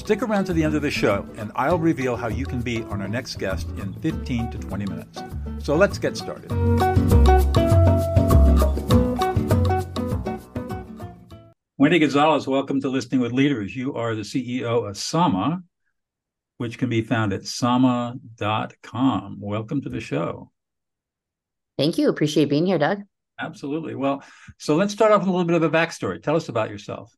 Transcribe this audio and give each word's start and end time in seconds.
Stick 0.00 0.22
around 0.22 0.46
to 0.46 0.54
the 0.54 0.64
end 0.64 0.74
of 0.74 0.80
the 0.80 0.90
show, 0.90 1.28
and 1.36 1.52
I'll 1.54 1.78
reveal 1.78 2.16
how 2.16 2.28
you 2.28 2.46
can 2.46 2.62
be 2.62 2.82
on 2.84 3.02
our 3.02 3.06
next 3.06 3.38
guest 3.38 3.68
in 3.76 3.92
15 4.00 4.50
to 4.50 4.58
20 4.58 4.86
minutes. 4.86 5.22
So 5.58 5.76
let's 5.76 5.98
get 5.98 6.16
started. 6.16 6.50
Wendy 11.76 11.98
Gonzalez, 11.98 12.48
welcome 12.48 12.80
to 12.80 12.88
Listening 12.88 13.20
with 13.20 13.32
Leaders. 13.32 13.76
You 13.76 13.94
are 13.94 14.14
the 14.14 14.22
CEO 14.22 14.88
of 14.88 14.96
Sama, 14.96 15.62
which 16.56 16.78
can 16.78 16.88
be 16.88 17.02
found 17.02 17.34
at 17.34 17.44
sama.com. 17.44 19.36
Welcome 19.38 19.82
to 19.82 19.90
the 19.90 20.00
show. 20.00 20.50
Thank 21.76 21.98
you. 21.98 22.08
Appreciate 22.08 22.48
being 22.48 22.64
here, 22.64 22.78
Doug. 22.78 23.02
Absolutely. 23.38 23.94
Well, 23.94 24.24
so 24.56 24.76
let's 24.76 24.94
start 24.94 25.12
off 25.12 25.20
with 25.20 25.28
a 25.28 25.30
little 25.30 25.44
bit 25.44 25.56
of 25.56 25.62
a 25.62 25.70
backstory. 25.70 26.22
Tell 26.22 26.36
us 26.36 26.48
about 26.48 26.70
yourself. 26.70 27.14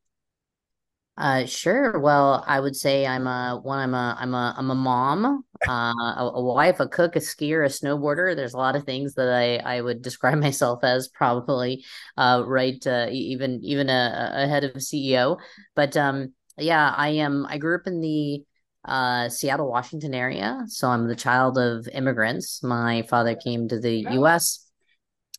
Uh, 1.18 1.44
sure. 1.44 1.98
Well, 1.98 2.42
I 2.46 2.58
would 2.58 2.74
say 2.74 3.06
I'm 3.06 3.26
a 3.26 3.60
one. 3.62 3.78
I'm 3.78 3.94
a 3.94 4.16
I'm 4.18 4.34
a 4.34 4.54
I'm 4.56 4.70
a 4.70 4.74
mom, 4.74 5.44
uh, 5.68 5.70
a, 5.70 6.30
a, 6.34 6.42
wife, 6.42 6.80
a 6.80 6.88
cook, 6.88 7.16
a 7.16 7.18
skier, 7.18 7.64
a 7.64 7.68
snowboarder. 7.68 8.34
There's 8.34 8.54
a 8.54 8.58
lot 8.58 8.76
of 8.76 8.84
things 8.84 9.14
that 9.14 9.28
I 9.28 9.56
I 9.56 9.82
would 9.82 10.00
describe 10.08 10.38
myself 10.38 10.82
as 10.82 11.08
probably, 11.08 11.84
uh, 12.16 12.44
right. 12.46 12.84
Uh, 12.86 13.08
even 13.10 13.60
even 13.62 13.90
a, 13.90 14.30
a 14.34 14.46
head 14.48 14.64
of 14.64 14.72
CEO, 14.72 15.38
but 15.74 15.96
um, 15.98 16.32
yeah, 16.56 16.94
I 16.96 17.10
am. 17.10 17.44
I 17.46 17.58
grew 17.58 17.76
up 17.76 17.86
in 17.86 18.00
the 18.00 18.44
uh, 18.86 19.28
Seattle, 19.28 19.70
Washington 19.70 20.14
area, 20.14 20.62
so 20.66 20.88
I'm 20.88 21.08
the 21.08 21.14
child 21.14 21.58
of 21.58 21.86
immigrants. 21.88 22.62
My 22.62 23.02
father 23.02 23.36
came 23.36 23.68
to 23.68 23.78
the 23.78 24.06
U.S. 24.12 24.66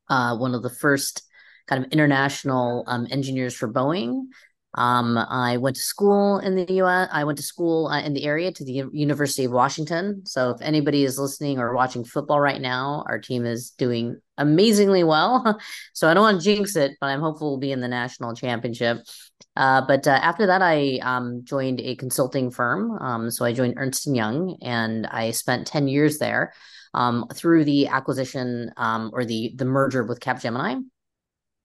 Uh, 0.08 0.38
one 0.38 0.54
of 0.54 0.62
the 0.62 0.70
first 0.70 1.24
kind 1.68 1.84
of 1.84 1.92
international 1.92 2.84
um, 2.88 3.08
engineers 3.10 3.56
for 3.56 3.72
Boeing. 3.72 4.26
Um, 4.76 5.18
I 5.18 5.58
went 5.58 5.76
to 5.76 5.82
school 5.82 6.40
in 6.40 6.56
the 6.56 6.74
U.S. 6.76 7.10
I 7.12 7.24
went 7.24 7.38
to 7.38 7.44
school 7.44 7.88
uh, 7.88 8.02
in 8.02 8.14
the 8.14 8.26
area 8.26 8.52
to 8.52 8.66
the 8.66 8.84
University 8.92 9.46
of 9.46 9.52
Washington. 9.52 10.26
So 10.26 10.52
if 10.52 10.62
anybody 10.62 11.04
is 11.04 11.20
listening 11.20 11.60
or 11.60 11.76
watching 11.76 12.04
football 12.04 12.40
right 12.40 12.60
now, 12.60 13.04
our 13.08 13.20
team 13.20 13.46
is 13.46 13.72
doing 13.72 14.20
amazingly 14.38 15.04
well. 15.04 15.60
so 15.94 16.10
I 16.10 16.14
don't 16.14 16.24
want 16.24 16.42
to 16.42 16.44
jinx 16.44 16.76
it, 16.76 16.94
but 17.00 17.08
I'm 17.08 17.22
hopeful 17.22 17.52
we'll 17.52 17.60
be 17.60 17.72
in 17.72 17.82
the 17.82 17.88
national 17.88 18.34
championship. 18.36 19.00
Uh, 19.56 19.82
but 19.86 20.08
uh, 20.08 20.12
after 20.12 20.48
that, 20.48 20.62
I 20.62 21.00
um, 21.04 21.42
joined 21.44 21.80
a 21.80 21.96
consulting 21.96 22.50
firm. 22.50 22.98
Um, 23.00 23.30
so 23.30 23.46
I 23.46 23.54
joined 23.54 23.76
Ernst 23.78 24.08
and 24.08 24.16
Young, 24.16 24.58
and 24.62 25.06
I 25.06 25.32
spent 25.32 25.68
ten 25.68 25.88
years 25.88 26.18
there 26.18 26.54
um, 26.94 27.28
through 27.34 27.66
the 27.66 27.88
acquisition 27.88 28.72
um, 28.78 29.12
or 29.14 29.26
the 29.26 29.54
the 29.56 29.66
merger 29.66 30.04
with 30.04 30.20
Capgemini. 30.20 30.84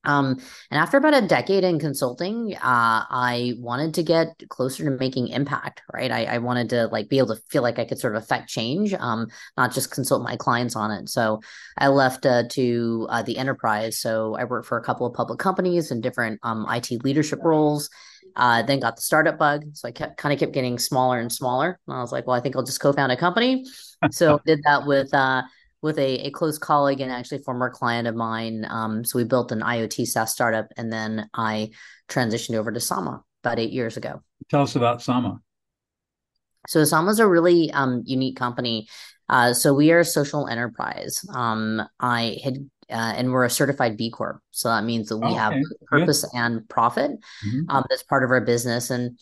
Um, 0.05 0.39
and 0.71 0.81
after 0.81 0.97
about 0.97 1.23
a 1.23 1.27
decade 1.27 1.65
in 1.65 1.79
consulting, 1.79 2.55
uh, 2.55 3.05
I 3.11 3.55
wanted 3.59 3.95
to 3.95 4.03
get 4.03 4.43
closer 4.49 4.85
to 4.85 4.91
making 4.93 5.29
impact, 5.29 5.83
right? 5.93 6.11
I, 6.11 6.25
I, 6.25 6.39
wanted 6.39 6.71
to 6.71 6.87
like 6.87 7.09
be 7.09 7.19
able 7.19 7.35
to 7.35 7.43
feel 7.49 7.63
like 7.63 7.81
I 7.81 7.85
could 7.85 7.99
sort 7.99 8.15
of 8.15 8.23
affect 8.23 8.49
change, 8.49 8.95
um, 8.95 9.27
not 9.57 9.75
just 9.75 9.91
consult 9.91 10.23
my 10.23 10.37
clients 10.37 10.77
on 10.77 10.93
it. 10.93 11.09
So 11.09 11.41
I 11.77 11.89
left 11.89 12.25
uh, 12.27 12.45
to 12.51 13.07
uh, 13.11 13.23
the 13.23 13.39
enterprise. 13.39 13.99
So 13.99 14.37
I 14.37 14.45
worked 14.45 14.69
for 14.69 14.79
a 14.79 14.85
couple 14.85 15.07
of 15.07 15.15
public 15.15 15.41
companies 15.41 15.91
in 15.91 16.01
different 16.01 16.39
um, 16.45 16.65
IT 16.71 17.05
leadership 17.05 17.41
roles. 17.43 17.91
Uh, 18.37 18.63
then 18.63 18.79
got 18.79 18.95
the 18.95 19.03
startup 19.03 19.37
bug, 19.37 19.65
so 19.73 19.89
I 19.89 19.91
kept 19.91 20.17
kind 20.17 20.33
of 20.33 20.39
kept 20.39 20.53
getting 20.53 20.79
smaller 20.79 21.19
and 21.19 21.33
smaller. 21.33 21.81
And 21.89 21.97
I 21.97 22.01
was 22.01 22.13
like, 22.13 22.27
well, 22.27 22.37
I 22.37 22.41
think 22.41 22.55
I'll 22.55 22.63
just 22.63 22.81
co-found 22.81 23.11
a 23.11 23.17
company. 23.17 23.65
so 24.13 24.41
did 24.47 24.61
that 24.65 24.87
with 24.87 25.13
uh, 25.13 25.43
with 25.83 25.99
a, 25.99 26.27
a 26.27 26.31
close 26.31 26.59
colleague 26.59 27.01
and 27.01 27.13
actually 27.13 27.39
former 27.39 27.71
client 27.71 28.09
of 28.09 28.15
mine. 28.15 28.67
Um, 28.69 29.05
so 29.05 29.19
we 29.19 29.25
built 29.25 29.53
an 29.53 29.61
IoT 29.61 30.07
SaaS 30.07 30.33
startup, 30.33 30.69
and 30.77 30.93
then 30.93 31.29
I 31.35 31.71
transitioned 32.09 32.57
over 32.57 32.73
to 32.73 32.81
Sama 32.81 33.23
about 33.45 33.59
eight 33.59 33.73
years 33.73 33.97
ago. 33.97 34.23
Tell 34.51 34.63
us 34.63 34.77
about 34.77 35.03
Sama. 35.03 35.41
So 36.67 36.85
Sama 36.85 37.11
is 37.11 37.21
a 37.21 37.27
really 37.27 37.71
um, 37.71 38.03
unique 38.05 38.37
company. 38.37 38.89
Uh, 39.29 39.53
so 39.53 39.75
we 39.75 39.93
are 39.93 40.01
a 40.01 40.05
social 40.05 40.49
enterprise. 40.49 41.25
Um, 41.33 41.83
I 42.01 42.39
had 42.43 42.69
uh, 42.91 43.13
and 43.17 43.33
we're 43.33 43.45
a 43.45 43.51
certified 43.51 43.97
B 43.97 44.11
Corp. 44.11 44.41
So 44.51 44.69
that 44.69 44.85
means 44.85 45.09
that 45.09 45.19
we 45.19 45.27
okay. 45.27 45.35
have 45.35 45.55
purpose 45.87 46.23
Good. 46.23 46.39
and 46.39 46.69
profit. 46.69 47.11
Mm-hmm. 47.47 47.71
Um, 47.71 47.85
that's 47.91 48.03
part 48.03 48.25
of 48.25 48.31
our 48.31 48.41
business. 48.41 48.91
And 48.91 49.19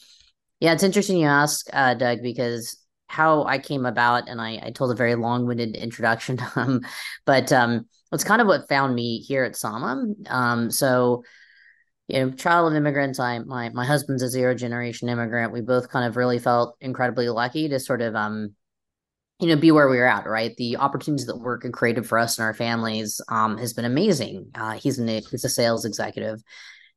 yeah, 0.60 0.72
it's 0.72 0.84
interesting 0.84 1.18
you 1.18 1.26
ask, 1.26 1.66
uh, 1.72 1.94
Doug, 1.94 2.22
because 2.22 2.76
how 3.08 3.44
I 3.44 3.58
came 3.58 3.86
about, 3.86 4.28
and 4.28 4.40
I, 4.40 4.60
I 4.62 4.70
told 4.70 4.90
a 4.90 4.96
very 4.96 5.14
long-winded 5.14 5.76
introduction, 5.76 6.38
um, 6.56 6.80
but 7.24 7.52
um, 7.52 7.86
it's 8.12 8.24
kind 8.24 8.40
of 8.40 8.46
what 8.46 8.68
found 8.68 8.94
me 8.94 9.18
here 9.18 9.44
at 9.44 9.56
Sama. 9.56 10.04
Um, 10.28 10.70
so, 10.70 11.24
you 12.08 12.20
know, 12.20 12.30
child 12.32 12.70
of 12.70 12.76
immigrants. 12.76 13.18
I 13.18 13.38
my 13.40 13.68
my 13.70 13.84
husband's 13.84 14.22
a 14.22 14.28
zero 14.28 14.54
generation 14.54 15.08
immigrant. 15.08 15.52
We 15.52 15.60
both 15.60 15.88
kind 15.88 16.06
of 16.06 16.16
really 16.16 16.38
felt 16.38 16.76
incredibly 16.80 17.28
lucky 17.28 17.68
to 17.68 17.80
sort 17.80 18.00
of 18.00 18.14
um, 18.14 18.54
you 19.40 19.48
know, 19.48 19.56
be 19.56 19.70
where 19.70 19.88
we 19.88 19.98
are 19.98 20.06
at. 20.06 20.26
Right, 20.26 20.54
the 20.56 20.76
opportunities 20.76 21.26
that 21.26 21.38
work 21.38 21.64
and 21.64 21.72
created 21.72 22.06
for 22.06 22.18
us 22.18 22.38
and 22.38 22.44
our 22.44 22.54
families 22.54 23.20
um 23.28 23.58
has 23.58 23.72
been 23.72 23.84
amazing. 23.84 24.50
Uh, 24.54 24.72
he's 24.72 24.98
an 24.98 25.08
he's 25.08 25.44
a 25.44 25.48
sales 25.48 25.84
executive 25.84 26.42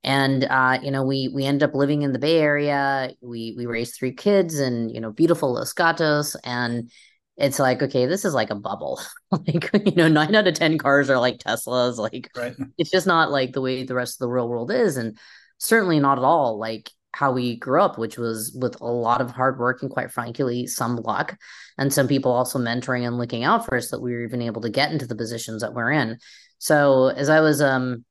and 0.03 0.45
uh, 0.45 0.79
you 0.81 0.91
know 0.91 1.03
we 1.03 1.27
we 1.27 1.45
end 1.45 1.63
up 1.63 1.73
living 1.73 2.03
in 2.03 2.13
the 2.13 2.19
bay 2.19 2.39
area. 2.39 3.11
We 3.21 3.53
we 3.57 3.65
raised 3.65 3.95
three 3.95 4.13
kids 4.13 4.59
and 4.59 4.93
you 4.93 5.01
know 5.01 5.11
beautiful 5.11 5.53
los 5.53 5.73
gatos. 5.73 6.35
And 6.43 6.91
it's 7.37 7.59
like 7.59 7.81
okay 7.81 8.05
this 8.05 8.25
is 8.25 8.33
like 8.33 8.49
a 8.49 8.55
bubble. 8.55 9.01
Like 9.31 9.69
you 9.85 9.95
know 9.95 10.07
nine 10.07 10.33
out 10.33 10.47
of 10.47 10.55
ten 10.55 10.77
cars 10.77 11.09
are 11.09 11.19
like 11.19 11.38
teslas. 11.38 11.97
Like 11.97 12.29
right. 12.35 12.55
it's 12.77 12.89
just 12.89 13.07
not 13.07 13.31
like 13.31 13.53
the 13.53 13.61
way 13.61 13.83
the 13.83 13.93
rest 13.93 14.15
of 14.15 14.19
the 14.25 14.29
real 14.29 14.49
world 14.49 14.71
is. 14.71 14.97
And 14.97 15.17
certainly 15.59 15.99
not 15.99 16.17
at 16.17 16.23
all 16.23 16.57
like 16.57 16.89
how 17.11 17.31
we 17.31 17.57
grew 17.57 17.81
up 17.81 17.97
which 17.97 18.17
was 18.17 18.55
with 18.59 18.79
a 18.81 18.85
lot 18.85 19.19
of 19.19 19.31
hard 19.31 19.59
work 19.59 19.81
and 19.81 19.91
quite 19.91 20.11
frankly 20.11 20.67
some 20.67 20.95
luck 20.97 21.35
and 21.77 21.91
some 21.91 22.07
people 22.07 22.31
also 22.31 22.59
mentoring 22.59 23.05
and 23.05 23.17
looking 23.17 23.43
out 23.43 23.65
for 23.65 23.75
us 23.75 23.89
that 23.89 23.99
we 23.99 24.13
were 24.13 24.23
even 24.23 24.41
able 24.41 24.61
to 24.61 24.69
get 24.69 24.91
into 24.91 25.07
the 25.07 25.15
positions 25.15 25.61
that 25.61 25.73
we're 25.73 25.91
in. 25.91 26.17
So 26.59 27.07
as 27.07 27.29
i 27.29 27.39
was 27.41 27.61
um 27.61 28.05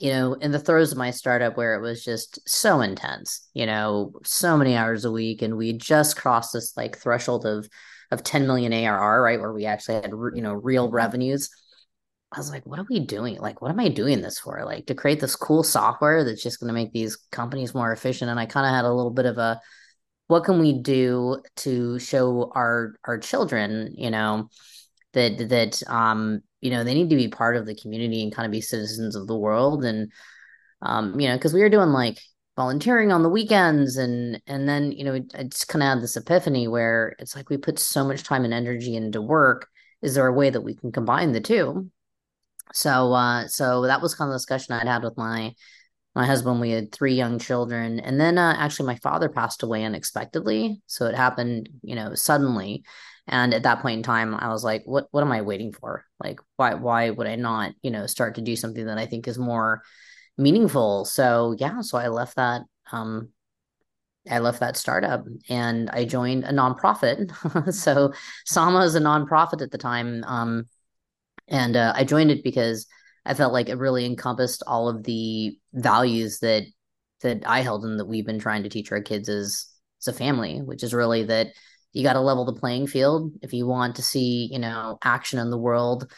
you 0.00 0.10
know, 0.10 0.34
in 0.34 0.52
the 0.52 0.58
throes 0.58 0.92
of 0.92 0.98
my 0.98 1.10
startup 1.10 1.56
where 1.56 1.74
it 1.74 1.80
was 1.80 2.04
just 2.04 2.38
so 2.48 2.80
intense, 2.80 3.48
you 3.54 3.66
know, 3.66 4.12
so 4.24 4.56
many 4.56 4.76
hours 4.76 5.04
a 5.04 5.12
week, 5.12 5.42
and 5.42 5.56
we 5.56 5.72
just 5.72 6.16
crossed 6.16 6.52
this 6.52 6.76
like 6.76 6.98
threshold 6.98 7.46
of 7.46 7.68
of 8.10 8.24
10 8.24 8.46
million 8.46 8.72
ARR, 8.72 9.22
right, 9.22 9.40
where 9.40 9.52
we 9.52 9.66
actually 9.66 9.96
had 9.96 10.10
you 10.10 10.42
know 10.42 10.54
real 10.54 10.90
revenues. 10.90 11.50
I 12.32 12.38
was 12.38 12.50
like, 12.50 12.66
what 12.66 12.78
are 12.78 12.86
we 12.90 13.00
doing? 13.00 13.38
Like, 13.38 13.62
what 13.62 13.70
am 13.70 13.80
I 13.80 13.88
doing 13.88 14.20
this 14.20 14.38
for? 14.38 14.62
Like 14.64 14.86
to 14.86 14.94
create 14.94 15.20
this 15.20 15.36
cool 15.36 15.62
software 15.62 16.24
that's 16.24 16.42
just 16.42 16.60
going 16.60 16.68
to 16.68 16.74
make 16.74 16.92
these 16.92 17.16
companies 17.32 17.74
more 17.74 17.90
efficient. 17.90 18.30
And 18.30 18.38
I 18.38 18.44
kind 18.44 18.66
of 18.66 18.72
had 18.72 18.84
a 18.84 18.92
little 18.92 19.10
bit 19.10 19.24
of 19.24 19.38
a, 19.38 19.60
what 20.26 20.44
can 20.44 20.58
we 20.60 20.74
do 20.74 21.42
to 21.56 21.98
show 21.98 22.52
our 22.54 22.94
our 23.04 23.18
children, 23.18 23.94
you 23.96 24.10
know, 24.10 24.50
that 25.14 25.48
that 25.48 25.82
um 25.90 26.42
you 26.60 26.70
know 26.70 26.84
they 26.84 26.94
need 26.94 27.10
to 27.10 27.16
be 27.16 27.28
part 27.28 27.56
of 27.56 27.66
the 27.66 27.74
community 27.74 28.22
and 28.22 28.34
kind 28.34 28.46
of 28.46 28.52
be 28.52 28.60
citizens 28.60 29.16
of 29.16 29.26
the 29.26 29.36
world. 29.36 29.84
And 29.84 30.12
um 30.82 31.18
you 31.18 31.28
know 31.28 31.36
because 31.36 31.52
we 31.54 31.60
were 31.60 31.68
doing 31.68 31.90
like 31.90 32.18
volunteering 32.56 33.12
on 33.12 33.22
the 33.22 33.28
weekends 33.28 33.96
and 33.96 34.42
and 34.46 34.68
then 34.68 34.90
you 34.90 35.04
know 35.04 35.14
I 35.14 35.44
just 35.44 35.68
kind 35.68 35.82
of 35.82 35.88
had 35.88 36.02
this 36.02 36.16
epiphany 36.16 36.66
where 36.66 37.14
it's 37.20 37.36
like 37.36 37.50
we 37.50 37.56
put 37.56 37.78
so 37.78 38.04
much 38.04 38.24
time 38.24 38.44
and 38.44 38.52
energy 38.52 38.96
into 38.96 39.22
work. 39.22 39.68
Is 40.02 40.14
there 40.14 40.26
a 40.26 40.32
way 40.32 40.50
that 40.50 40.60
we 40.62 40.74
can 40.74 40.92
combine 40.92 41.32
the 41.32 41.40
two? 41.40 41.90
So 42.72 43.12
uh 43.12 43.46
so 43.46 43.82
that 43.82 44.02
was 44.02 44.14
kind 44.14 44.28
of 44.28 44.32
the 44.32 44.38
discussion 44.38 44.74
i'd 44.74 44.86
had 44.88 45.04
with 45.04 45.16
my 45.16 45.54
my 46.14 46.26
husband. 46.26 46.60
We 46.60 46.72
had 46.72 46.90
three 46.90 47.14
young 47.14 47.38
children. 47.38 48.00
And 48.00 48.20
then 48.20 48.38
uh, 48.38 48.56
actually 48.58 48.86
my 48.86 48.96
father 48.96 49.28
passed 49.28 49.62
away 49.62 49.84
unexpectedly. 49.84 50.82
So 50.86 51.06
it 51.06 51.14
happened 51.14 51.68
you 51.82 51.94
know 51.94 52.14
suddenly 52.14 52.82
and 53.28 53.52
at 53.54 53.62
that 53.64 53.80
point 53.80 53.98
in 53.98 54.02
time, 54.02 54.34
I 54.34 54.48
was 54.48 54.64
like, 54.64 54.82
what 54.86 55.08
what 55.10 55.22
am 55.22 55.32
I 55.32 55.42
waiting 55.42 55.72
for? 55.72 56.04
Like, 56.22 56.40
why 56.56 56.74
why 56.74 57.10
would 57.10 57.26
I 57.26 57.36
not, 57.36 57.72
you 57.82 57.90
know, 57.90 58.06
start 58.06 58.36
to 58.36 58.40
do 58.40 58.56
something 58.56 58.86
that 58.86 58.98
I 58.98 59.06
think 59.06 59.28
is 59.28 59.38
more 59.38 59.82
meaningful? 60.36 61.04
So 61.04 61.54
yeah, 61.58 61.80
so 61.82 61.98
I 61.98 62.08
left 62.08 62.36
that 62.36 62.62
um 62.90 63.28
I 64.30 64.38
left 64.40 64.60
that 64.60 64.76
startup 64.76 65.24
and 65.48 65.90
I 65.90 66.04
joined 66.04 66.44
a 66.44 66.52
nonprofit. 66.52 67.32
so 67.74 68.12
Sama 68.46 68.80
is 68.80 68.94
a 68.94 69.00
nonprofit 69.00 69.62
at 69.62 69.70
the 69.70 69.78
time. 69.78 70.24
Um, 70.26 70.64
and 71.48 71.76
uh, 71.76 71.92
I 71.96 72.04
joined 72.04 72.30
it 72.30 72.44
because 72.44 72.86
I 73.24 73.34
felt 73.34 73.52
like 73.52 73.68
it 73.68 73.78
really 73.78 74.04
encompassed 74.04 74.62
all 74.66 74.88
of 74.88 75.04
the 75.04 75.58
values 75.72 76.40
that 76.40 76.64
that 77.20 77.42
I 77.46 77.62
held 77.62 77.84
and 77.84 77.98
that 77.98 78.06
we've 78.06 78.26
been 78.26 78.38
trying 78.38 78.62
to 78.62 78.68
teach 78.68 78.92
our 78.92 79.02
kids 79.02 79.28
as 79.28 79.66
as 80.00 80.08
a 80.08 80.12
family, 80.12 80.60
which 80.60 80.82
is 80.82 80.94
really 80.94 81.24
that 81.24 81.48
you 81.98 82.04
got 82.04 82.12
to 82.12 82.20
level 82.20 82.44
the 82.44 82.52
playing 82.52 82.86
field 82.86 83.32
if 83.42 83.52
you 83.52 83.66
want 83.66 83.96
to 83.96 84.02
see 84.02 84.48
you 84.52 84.58
know 84.58 84.98
action 85.02 85.38
in 85.38 85.50
the 85.50 85.58
world. 85.58 86.10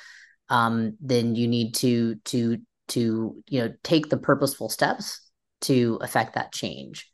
Um, 0.51 0.97
then 1.01 1.37
you 1.37 1.49
need 1.49 1.75
to 1.77 2.17
to 2.27 2.59
to 2.89 3.43
you 3.49 3.61
know 3.61 3.73
take 3.83 4.11
the 4.11 4.19
purposeful 4.19 4.69
steps 4.69 5.21
to 5.63 5.99
affect 6.03 6.35
that 6.35 6.53
change 6.53 7.09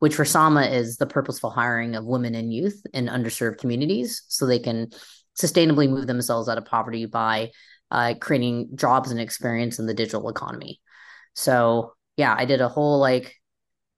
which 0.00 0.14
for 0.14 0.24
sama 0.24 0.62
is 0.62 0.96
the 0.96 1.06
purposeful 1.06 1.50
hiring 1.50 1.94
of 1.94 2.04
women 2.04 2.34
and 2.34 2.52
youth 2.52 2.82
in 2.92 3.06
underserved 3.06 3.58
communities 3.58 4.22
so 4.28 4.44
they 4.44 4.58
can 4.58 4.88
sustainably 5.38 5.88
move 5.88 6.06
themselves 6.06 6.48
out 6.48 6.58
of 6.58 6.64
poverty 6.64 7.06
by 7.06 7.50
uh, 7.90 8.14
creating 8.20 8.70
jobs 8.74 9.10
and 9.10 9.20
experience 9.20 9.78
in 9.78 9.86
the 9.86 9.94
digital 9.94 10.28
economy 10.28 10.80
so 11.34 11.92
yeah 12.16 12.34
i 12.36 12.44
did 12.44 12.60
a 12.60 12.68
whole 12.68 12.98
like 12.98 13.36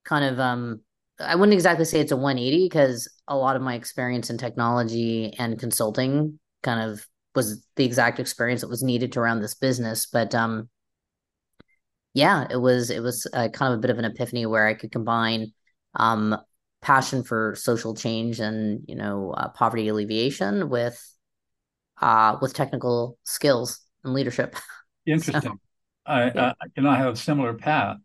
kind 0.05 0.25
of 0.25 0.39
um 0.39 0.81
i 1.23 1.35
wouldn't 1.35 1.55
exactly 1.55 1.85
say 1.85 2.01
it's 2.01 2.13
a 2.13 2.17
180 2.17 2.65
because 2.65 3.13
a 3.29 3.37
lot 3.37 3.57
of 3.57 3.63
my 3.63 3.75
experience 3.75 4.31
in 4.31 4.39
technology 4.39 5.33
and 5.39 5.59
consulting 5.59 6.39
kind 6.63 6.91
of 6.91 7.07
was 7.35 7.65
the 7.77 7.85
exact 7.85 8.21
experience 8.21 8.61
that 8.61 8.69
was 8.69 8.83
needed 8.83 9.13
to 9.13 9.21
run 9.21 9.41
this 9.41 9.55
business 9.55 10.07
but 10.07 10.35
um 10.35 10.69
yeah, 12.15 12.47
it 12.51 12.57
was 12.57 12.91
it 12.91 13.01
was 13.01 13.27
uh, 13.33 13.49
kind 13.49 13.73
of 13.73 13.79
a 13.79 13.81
bit 13.81 13.91
of 13.91 13.99
an 13.99 14.05
epiphany 14.05 14.47
where 14.47 14.67
I 14.67 14.75
could 14.75 14.93
combine 14.93 15.53
um, 15.95 16.37
passion 16.83 17.23
for 17.23 17.55
social 17.57 17.95
change 17.95 18.41
and 18.41 18.85
you 18.87 18.95
know 18.95 19.33
uh, 19.37 19.49
poverty 19.51 19.89
alleviation 19.89 20.69
with 20.69 21.01
uh, 22.01 22.37
with 22.41 22.55
technical 22.55 23.19
skills 23.25 23.81
and 24.05 24.13
leadership. 24.13 24.57
Interesting. 25.07 25.43
so, 25.43 25.61
I, 26.05 26.25
yeah. 26.25 26.53
I 26.61 26.67
you 26.77 26.83
know 26.83 26.91
I 26.91 26.97
have 26.97 27.15
a 27.15 27.17
similar 27.17 27.55
path. 27.55 27.97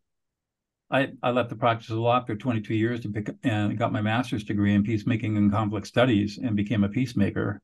I, 0.90 1.10
I 1.22 1.32
left 1.32 1.50
the 1.50 1.56
practice 1.56 1.90
of 1.90 1.98
law 1.98 2.16
after 2.16 2.36
22 2.36 2.74
years 2.74 3.02
to 3.02 3.10
pick 3.10 3.30
and 3.44 3.78
got 3.78 3.92
my 3.92 4.02
master's 4.02 4.44
degree 4.44 4.74
in 4.74 4.84
peacemaking 4.84 5.36
and 5.36 5.52
conflict 5.52 5.88
studies 5.88 6.40
and 6.42 6.56
became 6.56 6.84
a 6.84 6.90
peacemaker. 6.90 7.62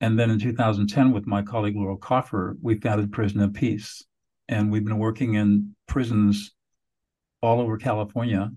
And 0.00 0.18
then 0.18 0.30
in 0.30 0.38
2010, 0.38 1.12
with 1.12 1.26
my 1.26 1.42
colleague 1.42 1.76
Laurel 1.76 1.98
Kaufer, 1.98 2.56
we 2.62 2.78
founded 2.78 3.12
Prison 3.12 3.40
of 3.40 3.52
Peace 3.52 4.04
and 4.48 4.70
we've 4.70 4.84
been 4.84 4.98
working 4.98 5.34
in 5.34 5.74
prisons 5.86 6.52
all 7.42 7.60
over 7.60 7.76
California, 7.76 8.50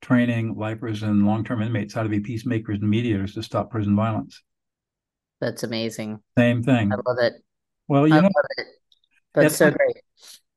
training 0.00 0.54
lifers 0.56 1.02
and 1.02 1.26
long-term 1.26 1.62
inmates 1.62 1.94
how 1.94 2.02
to 2.02 2.08
be 2.08 2.20
peacemakers 2.20 2.78
and 2.80 2.90
mediators 2.90 3.34
to 3.34 3.42
stop 3.42 3.70
prison 3.70 3.96
violence. 3.96 4.42
That's 5.40 5.62
amazing. 5.62 6.20
Same 6.38 6.62
thing. 6.62 6.92
I 6.92 6.96
love 6.96 7.18
it. 7.20 7.34
Well, 7.88 8.06
you 8.06 8.14
I 8.14 8.20
know, 8.20 8.30
that's 9.34 9.56
so 9.56 9.70
great. 9.70 9.96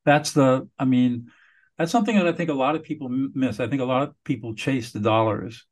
That's 0.05 0.31
the. 0.31 0.69
I 0.79 0.85
mean, 0.85 1.31
that's 1.77 1.91
something 1.91 2.15
that 2.15 2.27
I 2.27 2.31
think 2.31 2.49
a 2.49 2.53
lot 2.53 2.75
of 2.75 2.83
people 2.83 3.09
miss. 3.09 3.59
I 3.59 3.67
think 3.67 3.81
a 3.81 3.85
lot 3.85 4.03
of 4.03 4.23
people 4.23 4.55
chase 4.55 4.91
the 4.91 4.99
dollars, 4.99 5.65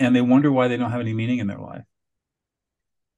and 0.00 0.14
they 0.14 0.20
wonder 0.20 0.50
why 0.50 0.68
they 0.68 0.76
don't 0.76 0.90
have 0.90 1.00
any 1.00 1.14
meaning 1.14 1.38
in 1.38 1.46
their 1.46 1.58
life. 1.58 1.84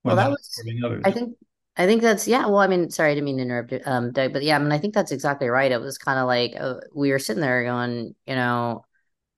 Well, 0.04 0.16
that 0.16 0.30
was. 0.30 0.62
I 1.04 1.10
think 1.10 1.36
I 1.78 1.86
think 1.86 2.02
that's 2.02 2.26
yeah. 2.26 2.46
Well, 2.46 2.58
I 2.58 2.66
mean, 2.66 2.90
sorry, 2.90 3.12
I 3.12 3.14
didn't 3.14 3.26
mean 3.26 3.36
to 3.36 3.42
interrupt, 3.44 3.72
um, 3.86 4.12
Doug, 4.12 4.32
but 4.32 4.42
yeah, 4.42 4.56
I 4.56 4.58
mean, 4.58 4.72
I 4.72 4.78
think 4.78 4.94
that's 4.94 5.12
exactly 5.12 5.48
right. 5.48 5.70
It 5.70 5.80
was 5.80 5.96
kind 5.96 6.18
of 6.18 6.26
like 6.26 6.54
uh, 6.58 6.80
we 6.94 7.12
were 7.12 7.20
sitting 7.20 7.40
there 7.40 7.62
going, 7.62 8.14
you 8.26 8.34
know, 8.34 8.84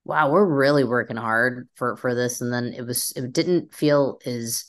wow, 0.05 0.31
we're 0.31 0.47
really 0.47 0.85
working 0.85 1.17
hard 1.17 1.69
for 1.75 1.97
for 1.97 2.15
this, 2.15 2.41
and 2.41 2.53
then 2.53 2.73
it 2.73 2.83
was 2.83 3.13
it 3.15 3.33
didn't 3.33 3.75
feel 3.75 4.21
as 4.25 4.65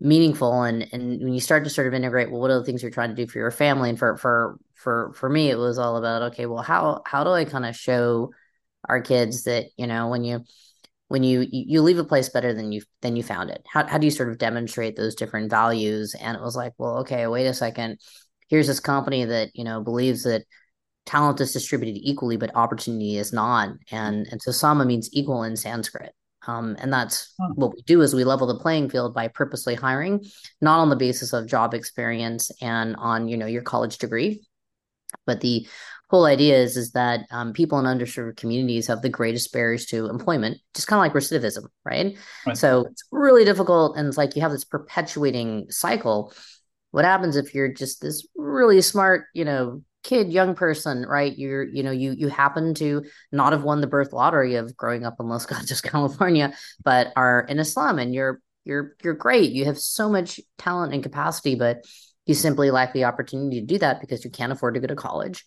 meaningful, 0.00 0.62
and 0.62 0.88
and 0.92 1.22
when 1.22 1.32
you 1.32 1.40
start 1.40 1.64
to 1.64 1.70
sort 1.70 1.86
of 1.86 1.94
integrate, 1.94 2.30
well, 2.30 2.40
what 2.40 2.50
are 2.50 2.58
the 2.58 2.64
things 2.64 2.82
you're 2.82 2.90
trying 2.90 3.10
to 3.10 3.16
do 3.16 3.30
for 3.30 3.38
your 3.38 3.52
family, 3.52 3.88
and 3.88 3.98
for 3.98 4.16
for 4.16 4.58
for 4.82 5.12
for 5.14 5.28
me, 5.28 5.48
it 5.50 5.56
was 5.56 5.78
all 5.78 5.96
about 5.96 6.32
okay, 6.32 6.46
well, 6.46 6.62
how 6.62 7.02
how 7.06 7.24
do 7.24 7.30
I 7.30 7.44
kind 7.44 7.64
of 7.64 7.76
show 7.76 8.32
our 8.88 9.00
kids 9.00 9.44
that 9.44 9.66
you 9.76 9.86
know 9.86 10.08
when 10.08 10.24
you 10.24 10.44
when 11.08 11.22
you 11.22 11.46
you 11.50 11.82
leave 11.82 11.98
a 11.98 12.04
place 12.04 12.28
better 12.28 12.52
than 12.52 12.72
you 12.72 12.82
than 13.00 13.16
you 13.16 13.22
found 13.22 13.50
it? 13.50 13.64
How, 13.68 13.86
how 13.86 13.98
do 13.98 14.06
you 14.06 14.10
sort 14.10 14.30
of 14.30 14.38
demonstrate 14.38 14.96
those 14.96 15.14
different 15.14 15.50
values? 15.50 16.14
And 16.20 16.36
it 16.36 16.42
was 16.42 16.56
like 16.56 16.72
well 16.78 16.98
okay 16.98 17.26
wait 17.26 17.46
a 17.46 17.54
second. 17.54 17.98
Here's 18.48 18.66
this 18.66 18.80
company 18.80 19.24
that 19.24 19.50
you 19.54 19.64
know 19.64 19.82
believes 19.82 20.24
that 20.24 20.44
talent 21.06 21.40
is 21.40 21.52
distributed 21.52 21.98
equally 22.02 22.36
but 22.36 22.54
opportunity 22.56 23.16
is 23.16 23.32
not. 23.32 23.70
And 23.90 24.26
and 24.30 24.42
so 24.42 24.50
sama 24.50 24.84
means 24.84 25.10
equal 25.12 25.44
in 25.44 25.56
sanskrit. 25.56 26.12
Um, 26.44 26.74
and 26.80 26.92
that's 26.92 27.34
what 27.54 27.72
we 27.72 27.82
do 27.82 28.00
is 28.00 28.14
we 28.16 28.24
level 28.24 28.48
the 28.48 28.58
playing 28.58 28.90
field 28.90 29.14
by 29.14 29.28
purposely 29.28 29.76
hiring 29.76 30.24
not 30.60 30.80
on 30.80 30.88
the 30.88 30.96
basis 30.96 31.32
of 31.32 31.46
job 31.46 31.72
experience 31.72 32.50
and 32.60 32.96
on 32.96 33.28
you 33.28 33.36
know 33.36 33.46
your 33.46 33.62
college 33.62 33.98
degree 33.98 34.42
but 35.26 35.40
the 35.40 35.66
whole 36.10 36.26
idea 36.26 36.58
is 36.58 36.76
is 36.76 36.92
that 36.92 37.20
um, 37.30 37.52
people 37.54 37.78
in 37.78 37.86
underserved 37.86 38.36
communities 38.36 38.86
have 38.86 39.00
the 39.00 39.08
greatest 39.08 39.52
barriers 39.52 39.86
to 39.86 40.08
employment, 40.08 40.58
just 40.74 40.86
kind 40.86 40.98
of 40.98 41.02
like 41.02 41.14
recidivism, 41.14 41.64
right? 41.84 42.16
right? 42.46 42.56
So 42.56 42.84
it's 42.84 43.04
really 43.10 43.44
difficult, 43.44 43.96
and 43.96 44.06
it's 44.06 44.18
like 44.18 44.36
you 44.36 44.42
have 44.42 44.52
this 44.52 44.64
perpetuating 44.64 45.70
cycle. 45.70 46.32
What 46.90 47.06
happens 47.06 47.36
if 47.36 47.54
you're 47.54 47.72
just 47.72 48.02
this 48.02 48.26
really 48.36 48.82
smart, 48.82 49.24
you 49.32 49.46
know, 49.46 49.82
kid, 50.02 50.30
young 50.30 50.54
person, 50.54 51.06
right? 51.06 51.36
You're, 51.36 51.64
you 51.64 51.82
know, 51.82 51.90
you 51.90 52.12
you 52.12 52.28
happen 52.28 52.74
to 52.74 53.04
not 53.32 53.52
have 53.52 53.64
won 53.64 53.80
the 53.80 53.86
birth 53.86 54.12
lottery 54.12 54.56
of 54.56 54.76
growing 54.76 55.06
up 55.06 55.16
in 55.18 55.28
Los 55.28 55.46
Gatos, 55.46 55.80
California, 55.80 56.52
but 56.84 57.12
are 57.16 57.46
in 57.48 57.58
a 57.58 57.64
slum, 57.64 57.98
and 57.98 58.14
you're 58.14 58.40
you're 58.64 58.96
you're 59.02 59.14
great. 59.14 59.52
You 59.52 59.64
have 59.64 59.78
so 59.78 60.10
much 60.10 60.40
talent 60.58 60.92
and 60.92 61.02
capacity, 61.02 61.54
but 61.54 61.84
you 62.26 62.34
simply 62.34 62.70
lack 62.70 62.92
the 62.92 63.04
opportunity 63.04 63.60
to 63.60 63.66
do 63.66 63.78
that 63.78 64.00
because 64.00 64.24
you 64.24 64.30
can't 64.30 64.52
afford 64.52 64.74
to 64.74 64.80
go 64.80 64.86
to 64.86 64.96
college. 64.96 65.44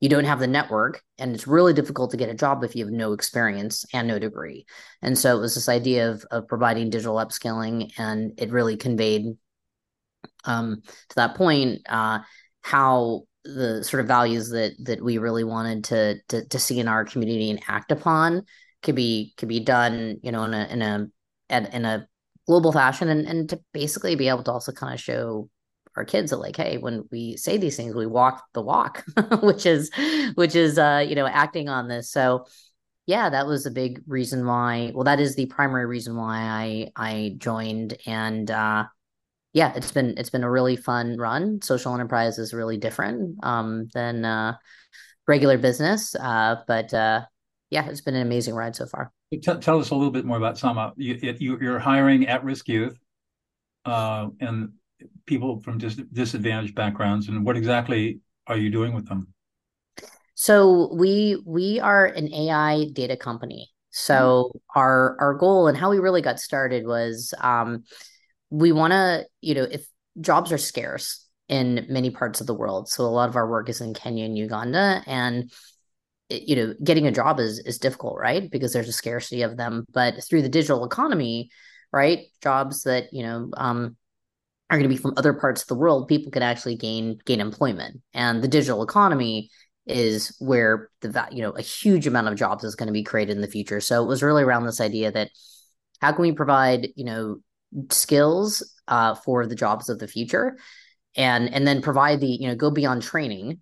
You 0.00 0.08
don't 0.08 0.24
have 0.24 0.40
the 0.40 0.48
network 0.48 1.00
and 1.18 1.34
it's 1.34 1.46
really 1.46 1.72
difficult 1.72 2.10
to 2.10 2.16
get 2.16 2.28
a 2.28 2.34
job 2.34 2.64
if 2.64 2.74
you 2.74 2.84
have 2.84 2.92
no 2.92 3.12
experience 3.12 3.84
and 3.94 4.08
no 4.08 4.18
degree. 4.18 4.66
And 5.00 5.16
so 5.16 5.36
it 5.36 5.40
was 5.40 5.54
this 5.54 5.68
idea 5.68 6.10
of, 6.10 6.24
of 6.30 6.48
providing 6.48 6.90
digital 6.90 7.16
upskilling 7.16 7.92
and 7.98 8.32
it 8.36 8.50
really 8.50 8.76
conveyed 8.76 9.36
um, 10.44 10.82
to 10.84 11.16
that 11.16 11.36
point 11.36 11.82
uh, 11.88 12.18
how 12.62 13.22
the 13.44 13.82
sort 13.82 14.00
of 14.00 14.06
values 14.06 14.50
that 14.50 14.72
that 14.84 15.02
we 15.02 15.18
really 15.18 15.44
wanted 15.44 15.84
to, 15.84 16.20
to 16.28 16.46
to 16.48 16.58
see 16.58 16.78
in 16.78 16.88
our 16.88 17.04
community 17.04 17.50
and 17.50 17.62
act 17.66 17.90
upon 17.90 18.44
could 18.82 18.94
be 18.94 19.34
could 19.36 19.48
be 19.48 19.60
done 19.60 20.18
you 20.22 20.30
know 20.30 20.44
in 20.44 20.54
a 20.54 20.64
in 20.66 20.82
a 20.82 21.08
in 21.50 21.84
a 21.84 22.06
global 22.46 22.72
fashion 22.72 23.08
and, 23.08 23.26
and 23.26 23.48
to 23.50 23.60
basically 23.72 24.14
be 24.14 24.28
able 24.28 24.42
to 24.42 24.52
also 24.52 24.72
kind 24.72 24.94
of 24.94 25.00
show 25.00 25.48
our 25.96 26.04
kids 26.04 26.32
are 26.32 26.36
like 26.36 26.56
hey 26.56 26.78
when 26.78 27.04
we 27.10 27.36
say 27.36 27.56
these 27.56 27.76
things 27.76 27.94
we 27.94 28.06
walk 28.06 28.44
the 28.54 28.62
walk 28.62 29.04
which 29.42 29.66
is 29.66 29.90
which 30.34 30.54
is 30.54 30.78
uh 30.78 31.04
you 31.06 31.14
know 31.14 31.26
acting 31.26 31.68
on 31.68 31.88
this. 31.88 32.10
So 32.10 32.46
yeah 33.06 33.28
that 33.28 33.46
was 33.46 33.66
a 33.66 33.70
big 33.70 34.00
reason 34.06 34.46
why 34.46 34.92
well 34.94 35.04
that 35.04 35.20
is 35.20 35.34
the 35.34 35.46
primary 35.46 35.86
reason 35.86 36.16
why 36.16 36.38
i 36.38 36.88
i 36.96 37.34
joined. 37.38 37.96
And 38.06 38.50
uh 38.50 38.86
yeah 39.52 39.72
it's 39.74 39.92
been 39.92 40.14
it's 40.16 40.30
been 40.30 40.44
a 40.44 40.50
really 40.50 40.76
fun 40.76 41.16
run. 41.18 41.60
Social 41.62 41.94
enterprise 41.94 42.38
is 42.38 42.54
really 42.54 42.76
different 42.76 43.44
um 43.44 43.88
than 43.92 44.24
uh 44.24 44.56
regular 45.28 45.58
business 45.58 46.14
uh 46.16 46.56
but 46.66 46.92
uh 46.94 47.22
yeah 47.70 47.86
it's 47.88 48.00
been 48.00 48.14
an 48.14 48.22
amazing 48.22 48.54
ride 48.54 48.76
so 48.76 48.86
far. 48.86 49.12
Tell, 49.42 49.58
tell 49.58 49.80
us 49.80 49.90
a 49.90 49.94
little 49.94 50.10
bit 50.10 50.24
more 50.24 50.36
about 50.36 50.58
sama. 50.58 50.92
You, 50.96 51.34
you're 51.38 51.78
hiring 51.78 52.26
at-risk 52.28 52.68
youth 52.68 52.98
uh 53.84 54.28
and 54.40 54.72
people 55.26 55.60
from 55.60 55.78
dis- 55.78 55.96
disadvantaged 56.12 56.74
backgrounds, 56.74 57.28
and 57.28 57.44
what 57.44 57.56
exactly 57.56 58.20
are 58.46 58.56
you 58.56 58.70
doing 58.70 58.94
with 58.94 59.08
them? 59.08 59.28
So 60.34 60.92
we 60.92 61.40
we 61.46 61.80
are 61.80 62.06
an 62.06 62.32
AI 62.32 62.86
data 62.92 63.16
company. 63.16 63.70
So 63.90 64.50
mm-hmm. 64.50 64.78
our 64.80 65.16
our 65.20 65.34
goal 65.34 65.68
and 65.68 65.76
how 65.76 65.90
we 65.90 65.98
really 65.98 66.22
got 66.22 66.40
started 66.40 66.86
was 66.86 67.34
um, 67.40 67.84
we 68.50 68.72
want 68.72 68.92
to 68.92 69.26
you 69.40 69.54
know 69.54 69.64
if 69.64 69.86
jobs 70.20 70.50
are 70.50 70.58
scarce 70.58 71.26
in 71.48 71.86
many 71.88 72.10
parts 72.10 72.40
of 72.40 72.46
the 72.46 72.54
world, 72.54 72.88
so 72.88 73.04
a 73.04 73.06
lot 73.06 73.28
of 73.28 73.36
our 73.36 73.48
work 73.48 73.68
is 73.68 73.80
in 73.80 73.94
Kenya 73.94 74.24
and 74.24 74.36
Uganda, 74.36 75.02
and 75.06 75.52
you 76.30 76.56
know 76.56 76.74
getting 76.82 77.06
a 77.06 77.12
job 77.12 77.38
is 77.38 77.58
is 77.60 77.78
difficult, 77.78 78.18
right? 78.18 78.50
Because 78.50 78.72
there's 78.72 78.88
a 78.88 78.92
scarcity 78.92 79.42
of 79.42 79.56
them. 79.56 79.84
But 79.92 80.24
through 80.24 80.42
the 80.42 80.48
digital 80.48 80.84
economy, 80.84 81.50
right, 81.92 82.20
jobs 82.42 82.84
that 82.84 83.12
you 83.12 83.22
know 83.22 83.50
um, 83.56 83.96
are 84.72 84.78
going 84.78 84.88
to 84.88 84.94
be 84.94 85.00
from 85.00 85.12
other 85.18 85.34
parts 85.34 85.60
of 85.60 85.68
the 85.68 85.74
world, 85.74 86.08
people 86.08 86.32
can 86.32 86.42
actually 86.42 86.76
gain 86.76 87.18
gain 87.26 87.40
employment. 87.40 88.00
And 88.14 88.42
the 88.42 88.48
digital 88.48 88.82
economy 88.82 89.50
is 89.86 90.34
where 90.38 90.88
the 91.02 91.28
you 91.30 91.42
know 91.42 91.50
a 91.50 91.62
huge 91.62 92.06
amount 92.06 92.28
of 92.28 92.36
jobs 92.36 92.64
is 92.64 92.74
going 92.74 92.86
to 92.86 92.92
be 92.92 93.02
created 93.02 93.36
in 93.36 93.42
the 93.42 93.48
future. 93.48 93.80
So 93.80 94.02
it 94.02 94.06
was 94.06 94.22
really 94.22 94.42
around 94.42 94.64
this 94.64 94.80
idea 94.80 95.12
that 95.12 95.28
how 96.00 96.12
can 96.12 96.22
we 96.22 96.32
provide 96.32 96.88
you 96.96 97.04
know 97.04 97.36
skills 97.90 98.62
uh, 98.88 99.14
for 99.14 99.46
the 99.46 99.54
jobs 99.54 99.90
of 99.90 99.98
the 99.98 100.08
future, 100.08 100.56
and 101.16 101.52
and 101.52 101.66
then 101.66 101.82
provide 101.82 102.20
the 102.20 102.26
you 102.26 102.48
know 102.48 102.54
go 102.54 102.70
beyond 102.70 103.02
training 103.02 103.60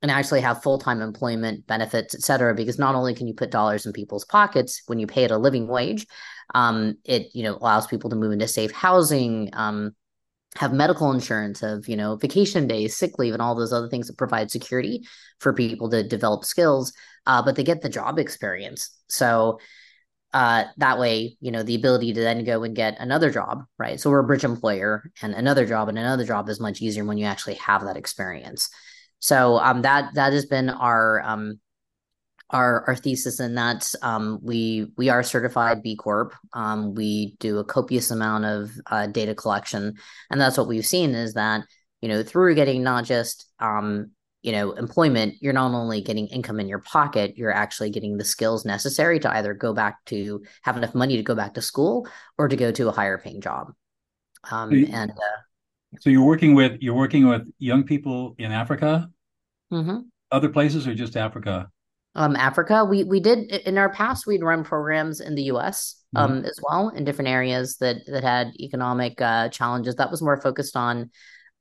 and 0.00 0.10
actually 0.10 0.40
have 0.40 0.62
full-time 0.62 1.00
employment 1.00 1.66
benefits 1.66 2.14
et 2.14 2.20
cetera 2.20 2.54
because 2.54 2.78
not 2.78 2.94
only 2.94 3.14
can 3.14 3.26
you 3.26 3.32
put 3.32 3.50
dollars 3.50 3.86
in 3.86 3.94
people's 3.94 4.26
pockets 4.26 4.82
when 4.86 4.98
you 4.98 5.06
pay 5.06 5.24
it 5.24 5.30
a 5.30 5.38
living 5.38 5.66
wage 5.66 6.06
um, 6.54 6.96
it 7.04 7.28
you 7.34 7.42
know 7.42 7.56
allows 7.56 7.86
people 7.86 8.10
to 8.10 8.14
move 8.14 8.30
into 8.30 8.46
safe 8.46 8.70
housing 8.72 9.48
um, 9.54 9.94
have 10.56 10.72
medical 10.72 11.12
insurance, 11.12 11.60
have 11.60 11.88
you 11.88 11.96
know 11.96 12.16
vacation 12.16 12.66
days, 12.66 12.96
sick 12.96 13.18
leave, 13.18 13.32
and 13.32 13.42
all 13.42 13.54
those 13.54 13.72
other 13.72 13.88
things 13.88 14.06
that 14.06 14.18
provide 14.18 14.50
security 14.50 15.06
for 15.38 15.52
people 15.52 15.90
to 15.90 16.02
develop 16.02 16.44
skills. 16.44 16.92
Uh, 17.26 17.42
but 17.42 17.56
they 17.56 17.64
get 17.64 17.82
the 17.82 17.88
job 17.88 18.18
experience. 18.18 18.90
So 19.08 19.58
uh, 20.32 20.64
that 20.76 20.98
way, 20.98 21.36
you 21.40 21.50
know, 21.50 21.62
the 21.62 21.74
ability 21.74 22.12
to 22.12 22.20
then 22.20 22.44
go 22.44 22.62
and 22.62 22.76
get 22.76 22.98
another 23.00 23.30
job, 23.30 23.64
right? 23.78 23.98
So 24.00 24.10
we're 24.10 24.20
a 24.20 24.24
bridge 24.24 24.44
employer, 24.44 25.10
and 25.22 25.34
another 25.34 25.66
job 25.66 25.88
and 25.88 25.98
another 25.98 26.24
job 26.24 26.48
is 26.48 26.60
much 26.60 26.80
easier 26.82 27.04
when 27.04 27.18
you 27.18 27.26
actually 27.26 27.54
have 27.54 27.84
that 27.84 27.96
experience. 27.96 28.68
So 29.18 29.58
um, 29.58 29.82
that 29.82 30.14
that 30.14 30.32
has 30.32 30.46
been 30.46 30.68
our 30.68 31.22
um, 31.22 31.58
our 32.50 32.84
our 32.86 32.96
thesis 32.96 33.40
in 33.40 33.54
that 33.56 33.92
um, 34.02 34.38
we 34.42 34.92
we 34.96 35.08
are 35.08 35.22
certified 35.22 35.82
B 35.82 35.96
Corp. 35.96 36.34
Um, 36.52 36.94
we 36.94 37.36
do 37.40 37.58
a 37.58 37.64
copious 37.64 38.10
amount 38.10 38.44
of 38.44 38.70
uh, 38.86 39.06
data 39.06 39.34
collection, 39.34 39.94
and 40.30 40.40
that's 40.40 40.56
what 40.56 40.68
we've 40.68 40.86
seen 40.86 41.14
is 41.14 41.34
that 41.34 41.64
you 42.00 42.08
know 42.08 42.22
through 42.22 42.54
getting 42.54 42.82
not 42.82 43.04
just 43.04 43.46
um, 43.58 44.12
you 44.42 44.52
know 44.52 44.72
employment, 44.72 45.34
you're 45.40 45.52
not 45.52 45.74
only 45.74 46.00
getting 46.00 46.28
income 46.28 46.60
in 46.60 46.68
your 46.68 46.78
pocket, 46.78 47.36
you're 47.36 47.52
actually 47.52 47.90
getting 47.90 48.16
the 48.16 48.24
skills 48.24 48.64
necessary 48.64 49.18
to 49.20 49.30
either 49.36 49.52
go 49.52 49.72
back 49.72 50.04
to 50.06 50.42
have 50.62 50.76
enough 50.76 50.94
money 50.94 51.16
to 51.16 51.22
go 51.22 51.34
back 51.34 51.54
to 51.54 51.62
school 51.62 52.06
or 52.38 52.46
to 52.46 52.56
go 52.56 52.70
to 52.70 52.88
a 52.88 52.92
higher 52.92 53.18
paying 53.18 53.40
job. 53.40 53.72
Um, 54.48 54.70
so 54.70 54.76
you, 54.76 54.88
and 54.92 55.10
uh, 55.10 55.40
so 56.00 56.10
you're 56.10 56.24
working 56.24 56.54
with 56.54 56.78
you're 56.80 56.94
working 56.94 57.26
with 57.26 57.42
young 57.58 57.82
people 57.82 58.36
in 58.38 58.52
Africa, 58.52 59.10
mm-hmm. 59.72 59.98
other 60.30 60.48
places, 60.48 60.86
or 60.86 60.94
just 60.94 61.16
Africa? 61.16 61.70
Um, 62.16 62.34
Africa. 62.34 62.84
We 62.84 63.04
we 63.04 63.20
did 63.20 63.50
in 63.66 63.78
our 63.78 63.90
past 63.90 64.26
we'd 64.26 64.42
run 64.42 64.64
programs 64.64 65.20
in 65.20 65.34
the 65.34 65.44
U.S. 65.44 66.02
Mm-hmm. 66.16 66.32
Um, 66.32 66.44
as 66.44 66.58
well 66.62 66.88
in 66.88 67.04
different 67.04 67.28
areas 67.28 67.76
that 67.76 67.98
that 68.06 68.24
had 68.24 68.52
economic 68.58 69.20
uh, 69.20 69.50
challenges. 69.50 69.96
That 69.96 70.10
was 70.10 70.22
more 70.22 70.40
focused 70.40 70.76
on 70.76 71.10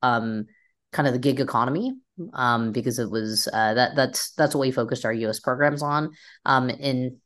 um, 0.01 0.45
kind 0.93 1.07
of 1.07 1.13
the 1.13 1.19
gig 1.19 1.41
economy 1.41 1.93
um, 2.33 2.71
because 2.71 2.99
it 2.99 3.11
was 3.11 3.49
uh, 3.51 3.73
that 3.73 3.95
that's 3.95 4.31
that's 4.31 4.55
what 4.55 4.61
we 4.61 4.71
focused 4.71 5.05
our 5.05 5.13
U.S. 5.13 5.41
programs 5.41 5.83
on. 5.83 6.11
Um, 6.45 6.69
in 6.69 7.17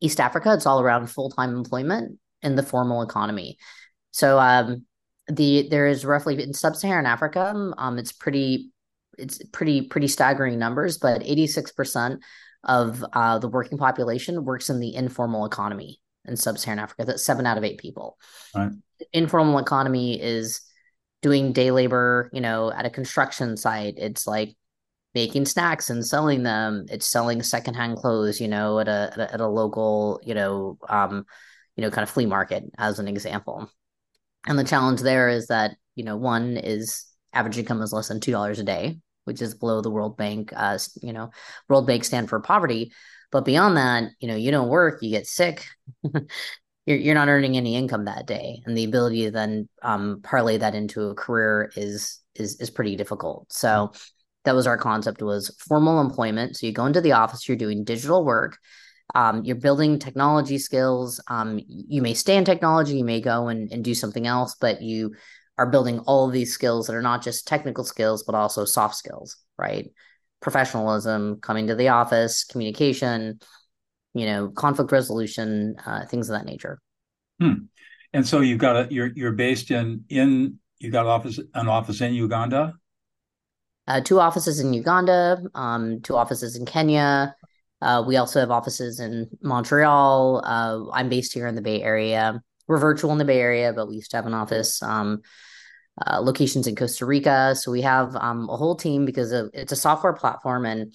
East 0.00 0.20
Africa, 0.20 0.52
it's 0.52 0.66
all 0.66 0.80
around 0.80 1.06
full 1.06 1.30
time 1.30 1.54
employment 1.56 2.18
in 2.42 2.56
the 2.56 2.62
formal 2.62 3.02
economy. 3.02 3.56
So 4.10 4.38
um, 4.40 4.84
the 5.28 5.68
there 5.70 5.86
is 5.86 6.04
roughly 6.04 6.42
in 6.42 6.52
sub-Saharan 6.52 7.06
Africa, 7.06 7.72
um, 7.78 7.98
it's 7.98 8.12
pretty 8.12 8.72
it's 9.16 9.44
pretty 9.52 9.82
pretty 9.82 10.08
staggering 10.08 10.58
numbers, 10.58 10.98
but 10.98 11.22
86% 11.22 12.18
of 12.64 13.04
uh, 13.12 13.38
the 13.38 13.48
working 13.48 13.78
population 13.78 14.44
works 14.44 14.70
in 14.70 14.80
the 14.80 14.94
informal 14.94 15.46
economy 15.46 16.00
in 16.26 16.36
sub-Saharan 16.36 16.78
Africa. 16.78 17.04
That's 17.04 17.22
seven 17.22 17.46
out 17.46 17.58
of 17.58 17.64
eight 17.64 17.78
people. 17.78 18.18
Right. 18.54 18.72
Informal 19.12 19.58
economy 19.58 20.20
is 20.20 20.60
doing 21.22 21.52
day 21.52 21.70
labor, 21.70 22.30
you 22.32 22.40
know, 22.40 22.72
at 22.72 22.86
a 22.86 22.90
construction 22.90 23.56
site. 23.56 23.94
It's 23.96 24.26
like 24.26 24.56
making 25.14 25.46
snacks 25.46 25.88
and 25.88 26.06
selling 26.06 26.42
them. 26.42 26.86
It's 26.90 27.06
selling 27.06 27.42
secondhand 27.42 27.96
clothes, 27.96 28.40
you 28.40 28.48
know, 28.48 28.78
at 28.78 28.88
a, 28.88 29.10
at 29.12 29.18
a, 29.18 29.34
at 29.34 29.40
a 29.40 29.46
local, 29.48 30.20
you 30.22 30.34
know, 30.34 30.78
um, 30.88 31.24
you 31.76 31.82
know, 31.82 31.90
kind 31.90 32.02
of 32.02 32.10
flea 32.10 32.26
market 32.26 32.64
as 32.76 32.98
an 32.98 33.08
example. 33.08 33.70
And 34.46 34.58
the 34.58 34.64
challenge 34.64 35.00
there 35.00 35.28
is 35.28 35.46
that, 35.46 35.76
you 35.94 36.04
know, 36.04 36.16
one 36.16 36.56
is 36.56 37.06
average 37.32 37.58
income 37.58 37.82
is 37.82 37.92
less 37.92 38.08
than 38.08 38.20
two 38.20 38.32
dollars 38.32 38.58
a 38.58 38.64
day, 38.64 38.98
which 39.28 39.42
is 39.42 39.54
below 39.54 39.82
the 39.82 39.90
World 39.90 40.16
Bank, 40.16 40.54
uh, 40.56 40.78
you 41.02 41.12
know, 41.12 41.30
World 41.68 41.86
Bank 41.86 42.02
stand 42.02 42.30
for 42.30 42.40
poverty. 42.40 42.92
But 43.30 43.44
beyond 43.44 43.76
that, 43.76 44.10
you 44.20 44.26
know, 44.26 44.36
you 44.36 44.50
don't 44.50 44.70
work, 44.70 45.02
you 45.02 45.10
get 45.10 45.26
sick, 45.26 45.66
you're, 46.86 46.96
you're 46.96 47.14
not 47.14 47.28
earning 47.28 47.58
any 47.58 47.76
income 47.76 48.06
that 48.06 48.26
day. 48.26 48.62
And 48.64 48.74
the 48.74 48.84
ability 48.84 49.26
to 49.26 49.30
then 49.30 49.68
um, 49.82 50.20
parlay 50.22 50.56
that 50.56 50.74
into 50.74 51.10
a 51.10 51.14
career 51.14 51.70
is, 51.76 52.20
is, 52.34 52.58
is 52.58 52.70
pretty 52.70 52.96
difficult. 52.96 53.52
So 53.52 53.92
that 54.46 54.54
was 54.54 54.66
our 54.66 54.78
concept 54.78 55.20
was 55.20 55.54
formal 55.58 56.00
employment. 56.00 56.56
So 56.56 56.66
you 56.66 56.72
go 56.72 56.86
into 56.86 57.02
the 57.02 57.12
office, 57.12 57.46
you're 57.46 57.58
doing 57.58 57.84
digital 57.84 58.24
work, 58.24 58.56
um, 59.14 59.44
you're 59.44 59.56
building 59.56 59.98
technology 59.98 60.56
skills. 60.56 61.20
Um, 61.28 61.60
you 61.66 62.00
may 62.00 62.14
stay 62.14 62.36
in 62.36 62.46
technology, 62.46 62.96
you 62.96 63.04
may 63.04 63.20
go 63.20 63.48
and, 63.48 63.70
and 63.70 63.84
do 63.84 63.94
something 63.94 64.26
else, 64.26 64.56
but 64.58 64.80
you 64.80 65.14
are 65.58 65.66
building 65.66 65.98
all 66.00 66.26
of 66.26 66.32
these 66.32 66.54
skills 66.54 66.86
that 66.86 66.94
are 66.94 67.02
not 67.02 67.22
just 67.22 67.46
technical 67.46 67.84
skills, 67.84 68.22
but 68.22 68.34
also 68.34 68.64
soft 68.64 68.94
skills, 68.94 69.36
right? 69.58 69.90
Professionalism, 70.40 71.40
coming 71.40 71.66
to 71.66 71.74
the 71.74 71.88
office, 71.88 72.44
communication, 72.44 73.40
you 74.14 74.24
know, 74.26 74.48
conflict 74.48 74.92
resolution, 74.92 75.76
uh, 75.84 76.06
things 76.06 76.28
of 76.30 76.38
that 76.38 76.46
nature. 76.46 76.80
Hmm. 77.40 77.66
And 78.12 78.26
so 78.26 78.40
you've 78.40 78.58
got 78.58 78.76
a 78.76 78.94
you're 78.94 79.10
you're 79.14 79.32
based 79.32 79.70
in 79.70 80.04
in 80.08 80.58
you 80.78 80.90
got 80.90 81.06
office 81.06 81.38
an 81.54 81.68
office 81.68 82.00
in 82.00 82.14
Uganda. 82.14 82.74
Uh, 83.86 84.00
two 84.00 84.20
offices 84.20 84.60
in 84.60 84.72
Uganda, 84.72 85.42
um, 85.54 86.00
two 86.02 86.16
offices 86.16 86.56
in 86.56 86.66
Kenya. 86.66 87.34
Uh, 87.80 88.04
we 88.06 88.16
also 88.16 88.40
have 88.40 88.50
offices 88.50 89.00
in 89.00 89.28
Montreal. 89.40 90.42
Uh, 90.44 90.90
I'm 90.92 91.08
based 91.08 91.32
here 91.32 91.46
in 91.46 91.54
the 91.54 91.62
Bay 91.62 91.82
Area. 91.82 92.42
We're 92.66 92.78
virtual 92.78 93.12
in 93.12 93.18
the 93.18 93.24
Bay 93.24 93.40
Area, 93.40 93.72
but 93.72 93.88
we 93.88 93.96
used 93.96 94.10
to 94.10 94.16
have 94.16 94.26
an 94.26 94.34
office 94.34 94.82
um, 94.82 95.22
uh, 96.06 96.20
locations 96.20 96.66
in 96.66 96.76
Costa 96.76 97.06
Rica. 97.06 97.54
So 97.54 97.70
we 97.70 97.82
have 97.82 98.14
um, 98.16 98.48
a 98.48 98.56
whole 98.56 98.76
team 98.76 99.04
because 99.04 99.32
of, 99.32 99.50
it's 99.52 99.72
a 99.72 99.76
software 99.76 100.12
platform. 100.12 100.66
And 100.66 100.94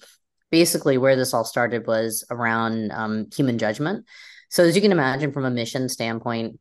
basically, 0.50 0.98
where 0.98 1.16
this 1.16 1.34
all 1.34 1.44
started 1.44 1.86
was 1.86 2.24
around 2.30 2.92
um, 2.92 3.26
human 3.34 3.58
judgment. 3.58 4.06
So 4.50 4.64
as 4.64 4.76
you 4.76 4.82
can 4.82 4.92
imagine, 4.92 5.32
from 5.32 5.44
a 5.44 5.50
mission 5.50 5.88
standpoint, 5.88 6.58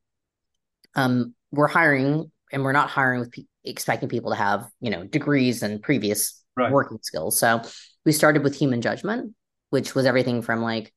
um, 0.95 1.35
we're 1.51 1.67
hiring 1.67 2.31
and 2.51 2.63
we're 2.63 2.71
not 2.71 2.89
hiring 2.89 3.19
with 3.19 3.31
pe- 3.31 3.43
expecting 3.63 4.09
people 4.09 4.31
to 4.31 4.37
have 4.37 4.67
you 4.81 4.89
know 4.89 5.03
degrees 5.03 5.63
and 5.63 5.81
previous 5.81 6.43
right. 6.55 6.71
working 6.71 6.99
skills. 7.01 7.37
So 7.37 7.61
we 8.05 8.11
started 8.11 8.43
with 8.43 8.55
human 8.55 8.81
judgment, 8.81 9.35
which 9.69 9.95
was 9.95 10.05
everything 10.05 10.41
from 10.41 10.61
like 10.61 10.93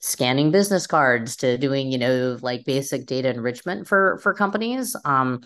scanning 0.00 0.50
business 0.50 0.86
cards 0.86 1.36
to 1.36 1.58
doing 1.58 1.92
you 1.92 1.98
know 1.98 2.38
like 2.40 2.64
basic 2.64 3.04
data 3.04 3.28
enrichment 3.28 3.86
for 3.86 4.18
for 4.22 4.32
companies 4.32 4.96
um 5.04 5.42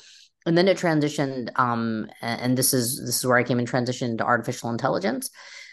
and 0.47 0.57
then 0.57 0.69
it 0.69 0.79
transitioned 0.79 1.49
um, 1.57 2.09
and 2.21 2.57
this 2.57 2.75
is 2.75 3.01
this 3.01 3.19
is 3.19 3.27
where 3.27 3.37
i 3.37 3.43
came 3.43 3.59
in 3.59 3.67
transition 3.67 4.17
to 4.19 4.25
artificial 4.25 4.71
intelligence. 4.71 5.31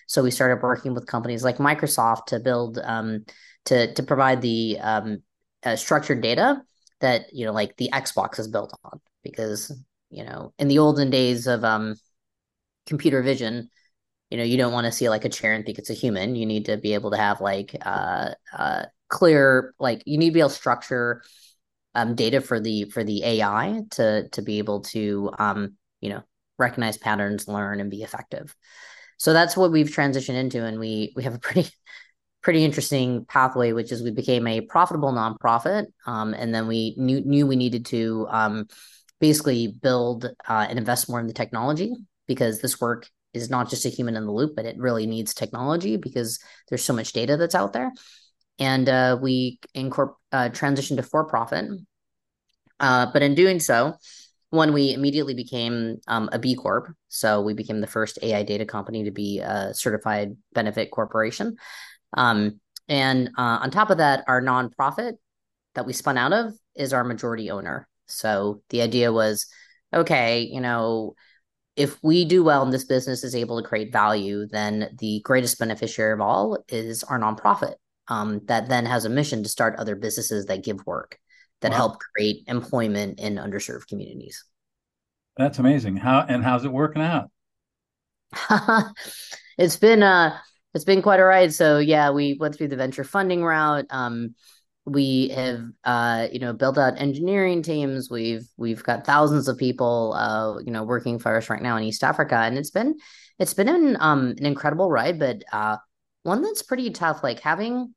So 0.08 0.24
we 0.24 0.32
started 0.32 0.62
working 0.62 0.94
with 0.94 1.08
companies 1.08 1.44
like 1.44 1.58
microsoft 1.58 2.28
to 2.28 2.40
build 2.40 2.80
um, 2.84 3.26
to 3.66 3.94
to 3.94 4.04
provide 4.04 4.42
the 4.42 4.78
um, 4.82 5.24
uh, 5.64 5.76
structured 5.76 6.22
data 6.22 6.62
that 7.00 7.34
you 7.34 7.46
know 7.46 7.54
like 7.54 7.78
the 7.78 7.90
xbox 7.94 8.40
is 8.40 8.48
built 8.48 8.78
on. 8.84 9.00
Because 9.24 9.72
you 10.10 10.24
know 10.24 10.54
in 10.58 10.68
the 10.68 10.80
olden 10.80 11.10
days 11.10 11.48
of 11.48 11.64
um, 11.64 11.96
computer 12.86 13.22
vision 13.22 13.70
you 14.32 14.38
know 14.38 14.44
you 14.44 14.58
don't 14.58 14.74
want 14.74 14.86
to 14.86 14.92
see 14.92 15.10
like 15.10 15.26
a 15.26 15.30
chair 15.30 15.54
and 15.54 15.66
think 15.66 15.78
it's 15.78 15.90
a 15.90 15.94
human. 15.94 16.36
You 16.36 16.46
need 16.46 16.66
to 16.66 16.78
be 16.78 16.94
able 16.94 17.12
to 17.12 17.18
have 17.18 17.42
like 17.42 17.76
uh, 17.82 18.32
uh, 18.58 18.86
clear 19.10 19.76
like 19.78 20.02
you 20.06 20.18
need 20.18 20.30
to 20.30 20.34
be 20.34 20.40
able 20.40 20.50
to 20.50 20.56
structure 20.56 21.22
um, 21.96 22.16
data 22.16 22.42
for 22.42 22.60
the 22.60 22.86
for 22.86 23.04
the 23.04 23.24
AI 23.24 23.82
to 23.92 24.28
to 24.30 24.42
be 24.42 24.58
able 24.60 24.82
to 24.82 25.32
um, 25.38 25.76
you 26.00 26.10
know 26.10 26.24
recognize 26.58 26.98
patterns, 26.98 27.48
learn, 27.48 27.80
and 27.80 27.92
be 27.92 28.04
effective. 28.04 28.56
So 29.18 29.34
that's 29.34 29.58
what 29.58 29.72
we've 29.72 29.90
transitioned 29.90 30.36
into, 30.36 30.64
and 30.66 30.80
we 30.80 31.14
we 31.16 31.24
have 31.24 31.36
a 31.36 31.40
pretty 31.40 31.70
pretty 32.42 32.64
interesting 32.66 33.26
pathway, 33.26 33.72
which 33.72 33.92
is 33.92 34.02
we 34.02 34.12
became 34.12 34.48
a 34.48 34.62
profitable 34.62 35.12
nonprofit, 35.12 35.86
um, 36.06 36.34
and 36.34 36.54
then 36.54 36.68
we 36.68 36.96
knew 36.98 37.22
knew 37.22 37.46
we 37.46 37.56
needed 37.56 37.86
to 37.88 38.28
um, 38.30 38.68
basically 39.20 39.68
build 39.68 40.26
uh, 40.26 40.66
and 40.70 40.80
invest 40.80 41.10
more 41.10 41.20
in 41.20 41.28
the 41.28 41.34
technology 41.34 41.94
because 42.28 42.62
this 42.62 42.80
work 42.80 43.10
is 43.34 43.50
not 43.50 43.70
just 43.70 43.86
a 43.86 43.90
human 43.90 44.16
in 44.16 44.26
the 44.26 44.32
loop, 44.32 44.56
but 44.56 44.66
it 44.66 44.78
really 44.78 45.06
needs 45.06 45.34
technology 45.34 45.98
because 45.98 46.40
there's 46.68 46.84
so 46.84 46.94
much 46.94 47.14
data 47.14 47.38
that's 47.38 47.56
out 47.56 47.74
there 47.74 47.92
and 48.62 48.88
uh, 48.88 49.18
we 49.20 49.60
uh, 49.76 49.80
transitioned 50.32 50.98
to 50.98 51.04
for 51.04 51.26
profit. 51.26 51.66
Uh, 52.80 53.08
but 53.12 53.24
in 53.24 53.34
doing 53.34 53.60
so, 53.60 53.96
one, 54.52 54.72
we 54.72 54.94
immediately 54.94 55.34
became 55.34 55.98
um, 56.08 56.30
a 56.32 56.38
B 56.38 56.56
Corp. 56.56 56.94
So 57.08 57.42
we 57.42 57.56
became 57.56 57.82
the 57.82 57.88
first 57.88 58.20
AI 58.22 58.44
data 58.44 58.66
company 58.66 59.06
to 59.06 59.12
be 59.12 59.40
a 59.40 59.74
certified 59.74 60.38
benefit 60.54 60.92
corporation. 60.92 61.56
Um, 62.16 62.60
and 62.88 63.30
uh, 63.30 63.60
on 63.62 63.72
top 63.72 63.90
of 63.90 63.98
that, 63.98 64.26
our 64.28 64.42
nonprofit 64.42 65.14
that 65.74 65.88
we 65.88 65.94
spun 65.94 66.20
out 66.20 66.34
of 66.34 66.54
is 66.76 66.94
our 66.94 67.04
majority 67.04 67.50
owner. 67.50 67.88
So 68.06 68.62
the 68.70 68.84
idea 68.84 69.12
was 69.12 69.48
okay, 69.92 70.42
you 70.42 70.62
know, 70.62 71.16
if 71.76 71.98
we 72.04 72.26
do 72.26 72.44
well 72.44 72.62
and 72.62 72.72
this 72.72 72.86
business 72.86 73.24
is 73.24 73.34
able 73.34 73.60
to 73.60 73.68
create 73.68 73.92
value, 73.92 74.46
then 74.46 74.96
the 75.00 75.22
greatest 75.24 75.58
beneficiary 75.58 76.14
of 76.14 76.22
all 76.22 76.64
is 76.68 77.04
our 77.04 77.20
nonprofit 77.20 77.76
um, 78.12 78.42
that 78.48 78.68
then 78.68 78.86
has 78.86 79.06
a 79.06 79.10
mission 79.10 79.42
to 79.42 79.50
start 79.50 79.80
other 79.80 79.96
businesses 79.96 80.46
that 80.48 80.66
give 80.66 80.86
work 80.86 81.18
that 81.62 81.72
wow. 81.72 81.78
help 81.78 82.00
create 82.00 82.44
employment 82.48 83.20
in 83.20 83.36
underserved 83.36 83.88
communities. 83.88 84.44
That's 85.38 85.60
amazing. 85.60 85.96
How 85.96 86.26
and 86.28 86.44
how's 86.44 86.66
it 86.66 86.74
working 86.74 87.02
out? 87.02 87.32
it's 89.58 89.78
been 89.78 90.04
uh 90.04 90.38
it's 90.74 90.84
been 90.84 91.02
quite 91.02 91.22
a 91.22 91.24
ride. 91.24 91.54
So 91.54 91.80
yeah, 91.80 92.12
we 92.12 92.36
went 92.38 92.56
through 92.56 92.68
the 92.68 92.76
venture 92.76 93.06
funding 93.06 93.44
route. 93.46 93.86
Um, 93.90 94.36
we 94.86 95.30
have 95.30 95.62
uh, 95.86 96.28
you 96.34 96.40
know 96.40 96.52
built 96.52 96.78
out 96.78 97.00
engineering 97.00 97.62
teams. 97.62 98.10
We've 98.10 98.46
we've 98.58 98.84
got 98.84 99.06
thousands 99.06 99.48
of 99.48 99.58
people 99.58 100.14
uh, 100.18 100.60
you 100.60 100.72
know 100.72 100.84
working 100.84 101.18
for 101.18 101.38
us 101.38 101.50
right 101.50 101.62
now 101.62 101.78
in 101.78 101.84
East 101.84 102.04
Africa, 102.04 102.36
and 102.36 102.58
it's 102.58 102.72
been 102.72 102.96
it's 103.40 103.54
been 103.54 103.70
an 103.70 103.96
um 104.02 104.36
an 104.38 104.46
incredible 104.46 104.90
ride, 104.90 105.18
but 105.18 105.44
uh, 105.54 105.78
one 106.24 106.42
that's 106.42 106.64
pretty 106.64 106.90
tough. 106.90 107.24
Like 107.24 107.40
having 107.40 107.94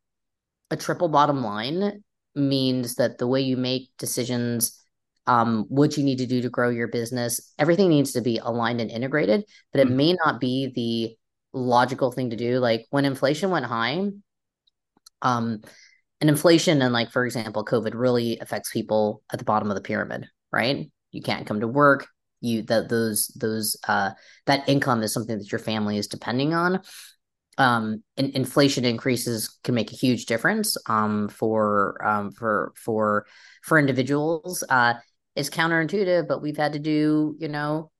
a 0.71 0.77
triple 0.77 1.09
bottom 1.09 1.43
line 1.43 2.03
means 2.35 2.97
that 2.97 3.19
the 3.19 3.27
way 3.27 3.41
you 3.41 3.57
make 3.57 3.91
decisions 3.99 4.81
um, 5.27 5.65
what 5.69 5.97
you 5.97 6.05
need 6.05 6.19
to 6.19 6.27
do 6.27 6.43
to 6.43 6.51
grow 6.51 6.69
your 6.69 6.89
business 6.89 7.53
everything 7.59 7.89
needs 7.89 8.13
to 8.13 8.21
be 8.21 8.39
aligned 8.39 8.81
and 8.81 8.91
integrated 8.91 9.45
but 9.73 9.81
it 9.81 9.87
mm-hmm. 9.87 9.97
may 9.97 10.17
not 10.25 10.41
be 10.41 10.73
the 10.75 11.17
logical 11.55 12.11
thing 12.11 12.31
to 12.31 12.37
do. 12.37 12.59
Like 12.59 12.87
when 12.91 13.05
inflation 13.05 13.51
went 13.51 13.65
high 13.65 14.11
um 15.23 15.63
and 16.21 16.29
inflation 16.29 16.83
and 16.83 16.93
like 16.93 17.11
for 17.11 17.25
example 17.25 17.65
covid 17.65 17.93
really 17.95 18.39
affects 18.41 18.71
people 18.71 19.23
at 19.33 19.39
the 19.39 19.45
bottom 19.45 19.71
of 19.71 19.77
the 19.77 19.81
pyramid 19.81 20.27
right? 20.53 20.91
You 21.11 21.23
can't 21.23 21.47
come 21.47 21.61
to 21.61 21.69
work. 21.69 22.07
You 22.41 22.63
that 22.65 22.89
those 22.89 23.29
those 23.29 23.77
uh 23.89 24.11
that 24.47 24.69
income 24.69 25.03
is 25.03 25.13
something 25.13 25.39
that 25.39 25.51
your 25.51 25.59
family 25.59 25.97
is 25.99 26.09
depending 26.09 26.55
on 26.55 26.81
um 27.59 28.03
in, 28.17 28.31
inflation 28.31 28.85
increases 28.85 29.59
can 29.65 29.75
make 29.75 29.93
a 29.93 29.97
huge 29.97 30.27
difference 30.27 30.77
um 30.89 31.29
for 31.29 32.05
um 32.07 32.31
for 32.33 32.73
for 32.77 33.27
for 33.63 33.79
individuals. 33.79 34.65
Uh 34.69 34.95
it's 35.37 35.51
counterintuitive 35.51 36.29
but 36.29 36.43
we've 36.43 36.57
had 36.57 36.73
to 36.73 36.79
do 36.79 37.37
you 37.39 37.49
know 37.49 37.91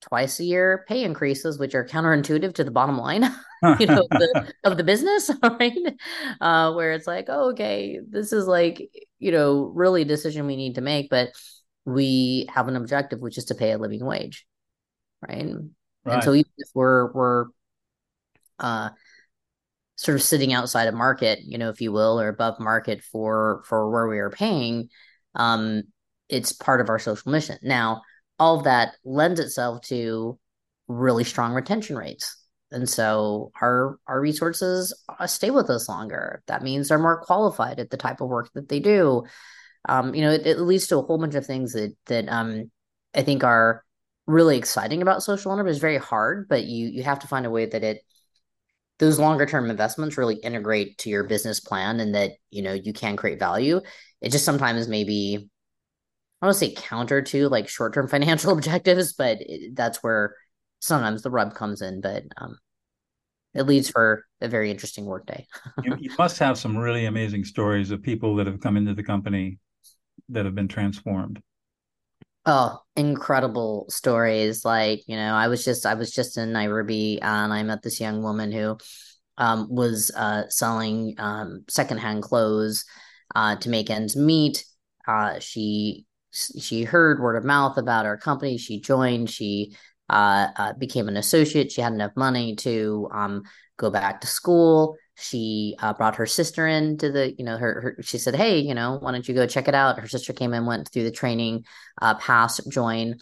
twice 0.00 0.40
a 0.40 0.44
year 0.44 0.84
pay 0.88 1.04
increases 1.04 1.58
which 1.58 1.74
are 1.74 1.84
counterintuitive 1.84 2.54
to 2.54 2.64
the 2.64 2.70
bottom 2.70 2.96
line 2.96 3.22
you 3.78 3.86
know 3.86 4.06
the, 4.10 4.52
of 4.64 4.76
the 4.76 4.84
business 4.84 5.30
right? 5.42 5.76
Uh 6.40 6.72
where 6.72 6.92
it's 6.92 7.06
like 7.06 7.26
oh, 7.28 7.50
okay 7.50 8.00
this 8.08 8.32
is 8.32 8.46
like 8.46 8.90
you 9.18 9.30
know 9.30 9.70
really 9.74 10.02
a 10.02 10.06
decision 10.06 10.46
we 10.46 10.56
need 10.56 10.76
to 10.76 10.80
make 10.80 11.10
but 11.10 11.28
we 11.84 12.48
have 12.52 12.68
an 12.68 12.76
objective 12.76 13.20
which 13.20 13.38
is 13.38 13.46
to 13.46 13.54
pay 13.54 13.72
a 13.72 13.78
living 13.78 14.04
wage 14.04 14.46
right, 15.26 15.44
right. 16.04 16.14
and 16.14 16.24
so 16.24 16.32
even 16.32 16.50
if 16.58 16.68
we're 16.74 17.12
we're 17.12 17.46
uh, 18.60 18.90
sort 19.96 20.16
of 20.16 20.22
sitting 20.22 20.52
outside 20.52 20.88
of 20.88 20.94
market, 20.94 21.40
you 21.42 21.58
know, 21.58 21.68
if 21.68 21.80
you 21.80 21.92
will, 21.92 22.20
or 22.20 22.28
above 22.28 22.58
market 22.58 23.02
for 23.02 23.62
for 23.66 23.90
where 23.90 24.08
we 24.08 24.18
are 24.18 24.30
paying, 24.30 24.88
um, 25.34 25.82
it's 26.28 26.52
part 26.52 26.80
of 26.80 26.88
our 26.88 26.98
social 26.98 27.30
mission. 27.32 27.58
Now, 27.62 28.02
all 28.38 28.58
of 28.58 28.64
that 28.64 28.94
lends 29.04 29.40
itself 29.40 29.82
to 29.88 30.38
really 30.88 31.24
strong 31.24 31.52
retention 31.52 31.96
rates. 31.96 32.36
And 32.72 32.88
so 32.88 33.50
our 33.60 33.98
our 34.06 34.20
resources 34.20 34.94
uh, 35.18 35.26
stay 35.26 35.50
with 35.50 35.68
us 35.70 35.88
longer. 35.88 36.42
That 36.46 36.62
means 36.62 36.88
they're 36.88 36.98
more 36.98 37.22
qualified 37.22 37.80
at 37.80 37.90
the 37.90 37.96
type 37.96 38.20
of 38.20 38.28
work 38.28 38.50
that 38.54 38.68
they 38.68 38.80
do. 38.80 39.24
Um, 39.88 40.14
you 40.14 40.22
know, 40.22 40.30
it, 40.30 40.46
it 40.46 40.60
leads 40.60 40.86
to 40.88 40.98
a 40.98 41.02
whole 41.02 41.18
bunch 41.18 41.34
of 41.34 41.46
things 41.46 41.72
that 41.72 41.94
that 42.06 42.28
um, 42.28 42.70
I 43.14 43.22
think 43.22 43.44
are 43.44 43.84
really 44.26 44.56
exciting 44.56 45.02
about 45.02 45.22
social 45.22 45.52
ownership. 45.52 45.70
It's 45.70 45.80
very 45.80 45.98
hard, 45.98 46.48
but 46.48 46.64
you 46.64 46.86
you 46.86 47.02
have 47.02 47.18
to 47.20 47.28
find 47.28 47.44
a 47.44 47.50
way 47.50 47.66
that 47.66 47.82
it 47.82 48.02
those 49.00 49.18
longer 49.18 49.46
term 49.46 49.68
investments 49.68 50.16
really 50.16 50.36
integrate 50.36 50.98
to 50.98 51.10
your 51.10 51.24
business 51.24 51.58
plan 51.58 51.98
and 51.98 52.14
that 52.14 52.32
you 52.50 52.62
know 52.62 52.72
you 52.72 52.92
can 52.92 53.16
create 53.16 53.40
value. 53.40 53.80
It 54.20 54.30
just 54.30 54.44
sometimes 54.44 54.86
maybe 54.86 55.50
i 56.42 56.46
don't 56.46 56.54
say 56.54 56.72
counter 56.72 57.22
to 57.22 57.48
like 57.48 57.68
short 57.68 57.94
term 57.94 58.08
financial 58.16 58.52
objectives 58.52 59.12
but 59.12 59.38
it, 59.40 59.74
that's 59.74 60.02
where 60.02 60.34
sometimes 60.80 61.22
the 61.22 61.30
rub 61.30 61.54
comes 61.54 61.82
in 61.82 62.00
but 62.00 62.24
um 62.38 62.58
it 63.52 63.64
leads 63.64 63.90
for 63.90 64.24
a 64.40 64.48
very 64.48 64.70
interesting 64.70 65.04
workday 65.04 65.46
you, 65.82 65.96
you 65.98 66.10
must 66.18 66.38
have 66.38 66.58
some 66.58 66.76
really 66.76 67.06
amazing 67.06 67.44
stories 67.44 67.90
of 67.90 68.02
people 68.02 68.36
that 68.36 68.46
have 68.46 68.60
come 68.60 68.76
into 68.76 68.94
the 68.94 69.02
company 69.02 69.58
that 70.28 70.44
have 70.44 70.54
been 70.54 70.68
transformed 70.68 71.40
Oh, 72.46 72.78
incredible 72.96 73.86
stories. 73.90 74.64
Like, 74.64 75.02
you 75.06 75.16
know, 75.16 75.34
I 75.34 75.48
was 75.48 75.64
just 75.64 75.84
I 75.84 75.94
was 75.94 76.10
just 76.10 76.38
in 76.38 76.52
Nairobi 76.52 77.20
and 77.20 77.52
I 77.52 77.62
met 77.62 77.82
this 77.82 78.00
young 78.00 78.22
woman 78.22 78.50
who 78.50 78.78
um, 79.38 79.68
was 79.70 80.10
uh, 80.16 80.48
selling 80.48 81.14
um, 81.18 81.64
secondhand 81.68 82.22
clothes 82.22 82.84
uh, 83.34 83.56
to 83.56 83.68
make 83.68 83.90
ends 83.90 84.16
meet. 84.16 84.64
Uh, 85.06 85.38
she 85.38 86.06
she 86.32 86.84
heard 86.84 87.20
word 87.20 87.36
of 87.36 87.44
mouth 87.44 87.76
about 87.76 88.06
our 88.06 88.16
company. 88.16 88.56
She 88.56 88.80
joined. 88.80 89.28
She 89.30 89.76
uh, 90.08 90.48
uh, 90.56 90.72
became 90.74 91.08
an 91.08 91.16
associate. 91.18 91.70
She 91.72 91.82
had 91.82 91.92
enough 91.92 92.12
money 92.16 92.56
to 92.56 93.08
um, 93.12 93.42
go 93.76 93.90
back 93.90 94.22
to 94.22 94.26
school 94.26 94.96
she 95.16 95.76
uh, 95.80 95.92
brought 95.92 96.16
her 96.16 96.26
sister 96.26 96.66
in 96.66 96.96
to 96.98 97.10
the 97.10 97.34
you 97.36 97.44
know 97.44 97.56
her, 97.56 97.80
her, 97.80 98.02
she 98.02 98.18
said 98.18 98.34
hey 98.34 98.60
you 98.60 98.74
know 98.74 98.98
why 99.00 99.12
don't 99.12 99.28
you 99.28 99.34
go 99.34 99.46
check 99.46 99.68
it 99.68 99.74
out? 99.74 99.98
Her 99.98 100.08
sister 100.08 100.32
came 100.32 100.54
in 100.54 100.66
went 100.66 100.88
through 100.88 101.04
the 101.04 101.10
training 101.10 101.64
uh 102.00 102.14
passed 102.14 102.70
join. 102.70 103.16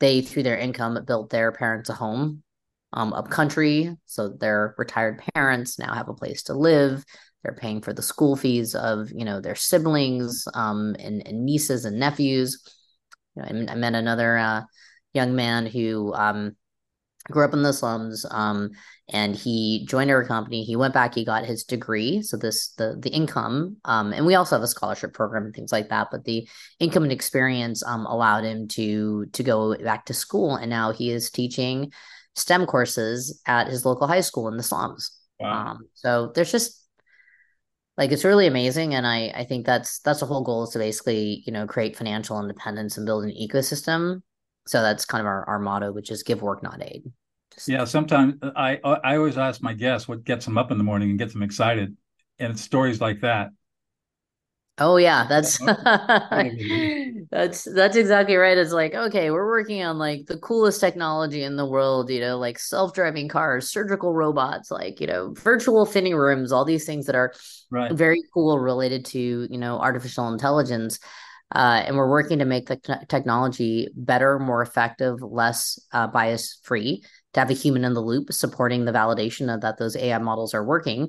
They 0.00 0.20
through 0.20 0.44
their 0.44 0.58
income 0.58 0.98
built 1.06 1.30
their 1.30 1.52
parents 1.52 1.90
a 1.90 1.94
home 1.94 2.42
um 2.92 3.12
up 3.12 3.30
country. 3.30 3.96
So 4.06 4.28
their 4.28 4.74
retired 4.78 5.22
parents 5.34 5.78
now 5.78 5.94
have 5.94 6.08
a 6.08 6.14
place 6.14 6.44
to 6.44 6.54
live. 6.54 7.04
They're 7.42 7.54
paying 7.54 7.82
for 7.82 7.92
the 7.92 8.02
school 8.02 8.36
fees 8.36 8.74
of 8.74 9.10
you 9.10 9.24
know 9.24 9.40
their 9.40 9.54
siblings 9.54 10.46
um 10.54 10.96
and, 10.98 11.26
and 11.26 11.44
nieces 11.44 11.84
and 11.84 11.98
nephews. 11.98 12.62
You 13.36 13.42
know, 13.42 13.70
I, 13.70 13.72
I 13.72 13.74
met 13.76 13.94
another 13.94 14.36
uh 14.36 14.62
young 15.14 15.34
man 15.34 15.66
who 15.66 16.12
um 16.14 16.56
grew 17.30 17.44
up 17.44 17.52
in 17.52 17.62
the 17.62 17.72
slums 17.72 18.24
um, 18.30 18.70
and 19.08 19.34
he 19.34 19.86
joined 19.88 20.10
our 20.10 20.24
company. 20.24 20.64
He 20.64 20.76
went 20.76 20.94
back 20.94 21.14
he 21.14 21.24
got 21.24 21.44
his 21.44 21.64
degree 21.64 22.22
so 22.22 22.36
this 22.36 22.72
the 22.78 22.96
the 22.98 23.10
income 23.10 23.76
um, 23.84 24.12
and 24.12 24.26
we 24.26 24.34
also 24.34 24.56
have 24.56 24.62
a 24.62 24.68
scholarship 24.68 25.12
program 25.12 25.44
and 25.44 25.54
things 25.54 25.72
like 25.72 25.88
that 25.88 26.08
but 26.10 26.24
the 26.24 26.48
income 26.80 27.02
and 27.02 27.12
experience 27.12 27.82
um, 27.84 28.06
allowed 28.06 28.44
him 28.44 28.68
to 28.68 29.26
to 29.26 29.42
go 29.42 29.76
back 29.76 30.06
to 30.06 30.14
school 30.14 30.56
and 30.56 30.70
now 30.70 30.92
he 30.92 31.10
is 31.10 31.30
teaching 31.30 31.92
stem 32.34 32.66
courses 32.66 33.40
at 33.46 33.68
his 33.68 33.84
local 33.84 34.06
high 34.06 34.20
school 34.20 34.48
in 34.48 34.56
the 34.56 34.62
slums. 34.62 35.10
Wow. 35.40 35.72
Um, 35.72 35.88
so 35.94 36.32
there's 36.34 36.52
just 36.52 36.84
like 37.96 38.12
it's 38.12 38.24
really 38.24 38.46
amazing 38.46 38.94
and 38.94 39.06
i 39.06 39.26
i 39.34 39.44
think 39.44 39.66
that's 39.66 39.98
that's 39.98 40.20
the 40.20 40.26
whole 40.26 40.44
goal 40.44 40.62
is 40.62 40.70
to 40.70 40.78
basically 40.78 41.42
you 41.44 41.52
know 41.52 41.66
create 41.66 41.96
financial 41.96 42.40
independence 42.40 42.96
and 42.96 43.04
build 43.04 43.24
an 43.24 43.30
ecosystem 43.30 44.22
so 44.68 44.82
that's 44.82 45.04
kind 45.04 45.20
of 45.20 45.26
our, 45.26 45.44
our 45.48 45.58
motto 45.58 45.92
which 45.92 46.10
is 46.10 46.22
give 46.22 46.42
work 46.42 46.62
not 46.62 46.82
aid 46.82 47.10
Just... 47.54 47.68
yeah 47.68 47.84
sometimes 47.84 48.34
uh, 48.42 48.50
i 48.56 48.76
uh, 48.84 48.98
i 49.04 49.16
always 49.16 49.38
ask 49.38 49.62
my 49.62 49.72
guests 49.72 50.08
what 50.08 50.24
gets 50.24 50.44
them 50.44 50.58
up 50.58 50.70
in 50.70 50.78
the 50.78 50.84
morning 50.84 51.10
and 51.10 51.18
gets 51.18 51.32
them 51.32 51.42
excited 51.42 51.96
and 52.38 52.52
it's 52.52 52.62
stories 52.62 53.00
like 53.00 53.20
that 53.20 53.50
Oh 54.80 54.96
yeah, 54.96 55.26
that's 55.28 55.58
that's 57.30 57.64
that's 57.64 57.96
exactly 57.96 58.36
right. 58.36 58.56
It's 58.56 58.72
like, 58.72 58.94
okay, 58.94 59.30
we're 59.30 59.46
working 59.46 59.82
on 59.82 59.98
like 59.98 60.26
the 60.26 60.38
coolest 60.38 60.80
technology 60.80 61.42
in 61.42 61.56
the 61.56 61.66
world, 61.66 62.10
you 62.10 62.20
know, 62.20 62.38
like 62.38 62.58
self-driving 62.58 63.28
cars, 63.28 63.70
surgical 63.70 64.14
robots, 64.14 64.70
like, 64.70 65.00
you 65.00 65.08
know, 65.08 65.34
virtual 65.34 65.84
fitting 65.84 66.14
rooms, 66.14 66.52
all 66.52 66.64
these 66.64 66.84
things 66.84 67.06
that 67.06 67.16
are 67.16 67.32
right. 67.70 67.92
very 67.92 68.22
cool 68.32 68.58
related 68.58 69.04
to, 69.06 69.48
you 69.50 69.58
know, 69.58 69.78
artificial 69.78 70.28
intelligence. 70.28 71.00
Uh, 71.54 71.82
and 71.86 71.96
we're 71.96 72.10
working 72.10 72.38
to 72.40 72.44
make 72.44 72.66
the 72.66 72.76
t- 72.76 72.92
technology 73.08 73.88
better, 73.94 74.38
more 74.38 74.60
effective, 74.60 75.22
less 75.22 75.78
uh, 75.92 76.06
bias 76.06 76.60
free, 76.62 77.02
to 77.32 77.40
have 77.40 77.50
a 77.50 77.54
human 77.54 77.84
in 77.84 77.94
the 77.94 78.00
loop 78.02 78.32
supporting 78.32 78.84
the 78.84 78.92
validation 78.92 79.52
of 79.52 79.62
that 79.62 79.78
those 79.78 79.96
AI 79.96 80.18
models 80.18 80.54
are 80.54 80.64
working. 80.64 81.08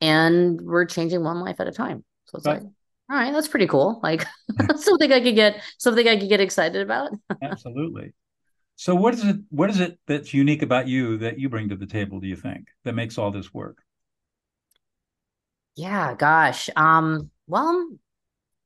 And 0.00 0.60
we're 0.60 0.84
changing 0.86 1.24
one 1.24 1.40
life 1.40 1.60
at 1.60 1.66
a 1.66 1.72
time. 1.72 2.04
So 2.26 2.38
it's 2.38 2.46
right. 2.46 2.62
like, 2.62 2.72
all 3.10 3.16
right, 3.16 3.32
that's 3.32 3.48
pretty 3.48 3.66
cool. 3.66 4.00
Like 4.02 4.24
something 4.76 5.12
I 5.12 5.20
could 5.20 5.34
get 5.34 5.62
something 5.78 6.06
I 6.06 6.18
could 6.18 6.28
get 6.28 6.40
excited 6.40 6.80
about. 6.80 7.10
Absolutely. 7.42 8.12
So 8.76 8.94
what 8.94 9.14
is 9.14 9.24
it 9.24 9.36
what 9.50 9.70
is 9.70 9.80
it 9.80 9.98
that's 10.06 10.34
unique 10.34 10.62
about 10.62 10.88
you 10.88 11.18
that 11.18 11.38
you 11.38 11.48
bring 11.48 11.68
to 11.68 11.76
the 11.76 11.86
table, 11.86 12.20
do 12.20 12.26
you 12.26 12.36
think, 12.36 12.66
that 12.84 12.94
makes 12.94 13.18
all 13.18 13.30
this 13.30 13.52
work? 13.52 13.78
Yeah, 15.76 16.14
gosh. 16.14 16.70
Um, 16.76 17.30
well, 17.46 17.88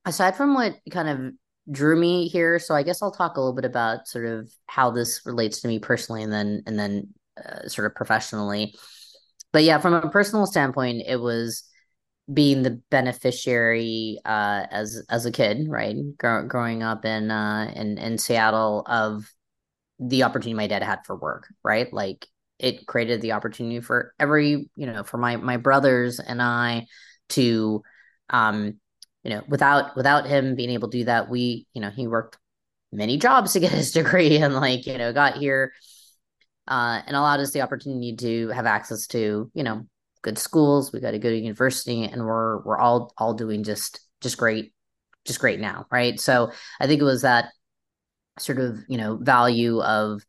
aside 0.09 0.37
from 0.37 0.55
what 0.55 0.77
kind 0.91 1.09
of 1.09 1.33
drew 1.71 1.97
me 1.99 2.29
here, 2.29 2.59
so 2.59 2.75
I 2.75 2.83
guess 2.83 3.03
I'll 3.03 3.13
talk 3.13 3.37
a 3.37 3.41
little 3.41 3.55
bit 3.55 3.67
about 3.67 4.09
sort 4.09 4.25
of 4.25 4.51
how 4.67 4.91
this 4.91 5.21
relates 5.25 5.61
to 5.61 5.69
me 5.69 5.79
personally, 5.79 6.23
and 6.23 6.33
then 6.33 6.63
and 6.67 6.79
then 6.79 7.09
uh, 7.37 7.69
sort 7.69 7.87
of 7.87 7.95
professionally. 7.95 8.75
But 9.53 9.65
yeah, 9.65 9.79
from 9.79 9.95
a 9.95 10.11
personal 10.11 10.47
standpoint, 10.47 11.03
it 11.07 11.21
was 11.21 11.65
being 12.33 12.63
the 12.63 12.81
beneficiary 12.91 14.19
uh, 14.25 14.67
as 14.71 15.05
as 15.09 15.27
a 15.27 15.33
kid, 15.33 15.67
right? 15.69 15.97
Gr- 16.17 16.41
growing 16.43 16.83
up 16.83 17.05
in 17.05 17.31
uh, 17.31 17.71
in 17.75 17.99
in 17.99 18.19
Seattle 18.19 18.83
of 18.87 19.31
the 20.01 20.23
opportunity 20.23 20.55
my 20.55 20.67
dad 20.69 20.83
had 20.83 21.05
for 21.05 21.17
work, 21.17 21.49
right? 21.63 21.93
Like 21.93 22.27
it 22.59 22.87
created 22.87 23.21
the 23.21 23.33
opportunity 23.33 23.81
for 23.81 24.15
every 24.19 24.71
you 24.75 24.87
know 24.87 25.03
for 25.05 25.19
my 25.19 25.37
my 25.37 25.59
brothers 25.59 26.19
and 26.19 26.43
I 26.43 26.87
to 27.31 27.83
um 28.31 28.81
you 29.29 29.35
know, 29.35 29.43
without 29.47 29.95
without 29.95 30.27
him 30.27 30.55
being 30.55 30.71
able 30.71 30.89
to 30.89 30.99
do 31.01 31.05
that, 31.05 31.29
we, 31.29 31.67
you 31.75 31.83
know, 31.83 31.91
he 31.91 32.07
worked 32.07 32.39
many 32.91 33.19
jobs 33.19 33.53
to 33.53 33.61
get 33.61 33.73
his 33.81 33.91
degree 33.91 34.39
and 34.39 34.55
like, 34.55 34.87
you 34.87 34.97
know, 34.97 35.13
got 35.13 35.37
here 35.37 35.75
uh, 36.67 37.03
and 37.07 37.15
allowed 37.15 37.41
us 37.41 37.51
the 37.51 37.61
opportunity 37.61 38.17
to 38.17 38.49
have 38.49 38.65
access 38.65 39.07
to, 39.09 39.51
you 39.53 39.63
know, 39.63 39.87
good 40.23 40.39
schools. 40.39 40.95
We 40.95 41.01
got 41.01 41.11
to 41.11 41.19
go 41.19 41.29
to 41.29 41.37
university 41.37 42.05
and 42.05 42.25
we're 42.25 42.63
we're 42.63 42.79
all 42.79 43.13
all 43.19 43.35
doing 43.35 43.65
just 43.65 44.01
just 44.23 44.39
great, 44.39 44.73
just 45.27 45.41
great 45.41 45.61
now, 45.61 45.85
right? 45.93 46.19
So 46.19 46.51
I 46.81 46.87
think 46.87 47.03
it 47.03 47.05
was 47.05 47.21
that 47.21 47.51
sort 48.39 48.61
of, 48.61 48.79
you 48.89 48.97
know, 48.97 49.19
value 49.21 49.83
of 49.83 50.23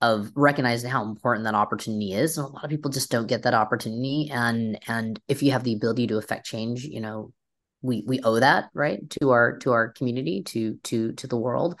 of 0.00 0.32
recognizing 0.34 0.90
how 0.90 1.04
important 1.04 1.44
that 1.44 1.54
opportunity 1.54 2.12
is 2.12 2.36
and 2.38 2.48
a 2.48 2.50
lot 2.50 2.64
of 2.64 2.70
people 2.70 2.90
just 2.90 3.08
don't 3.08 3.28
get 3.28 3.44
that 3.44 3.54
opportunity 3.54 4.28
and 4.32 4.80
and 4.88 5.20
if 5.28 5.44
you 5.44 5.52
have 5.52 5.62
the 5.62 5.74
ability 5.74 6.08
to 6.08 6.18
affect 6.18 6.44
change 6.44 6.82
you 6.82 7.00
know 7.00 7.32
we 7.82 8.04
we 8.06 8.20
owe 8.20 8.40
that 8.40 8.70
right 8.74 9.08
to 9.20 9.30
our 9.30 9.58
to 9.58 9.72
our 9.72 9.88
community 9.92 10.42
to 10.44 10.76
to 10.84 11.12
to 11.12 11.26
the 11.26 11.36
world. 11.36 11.78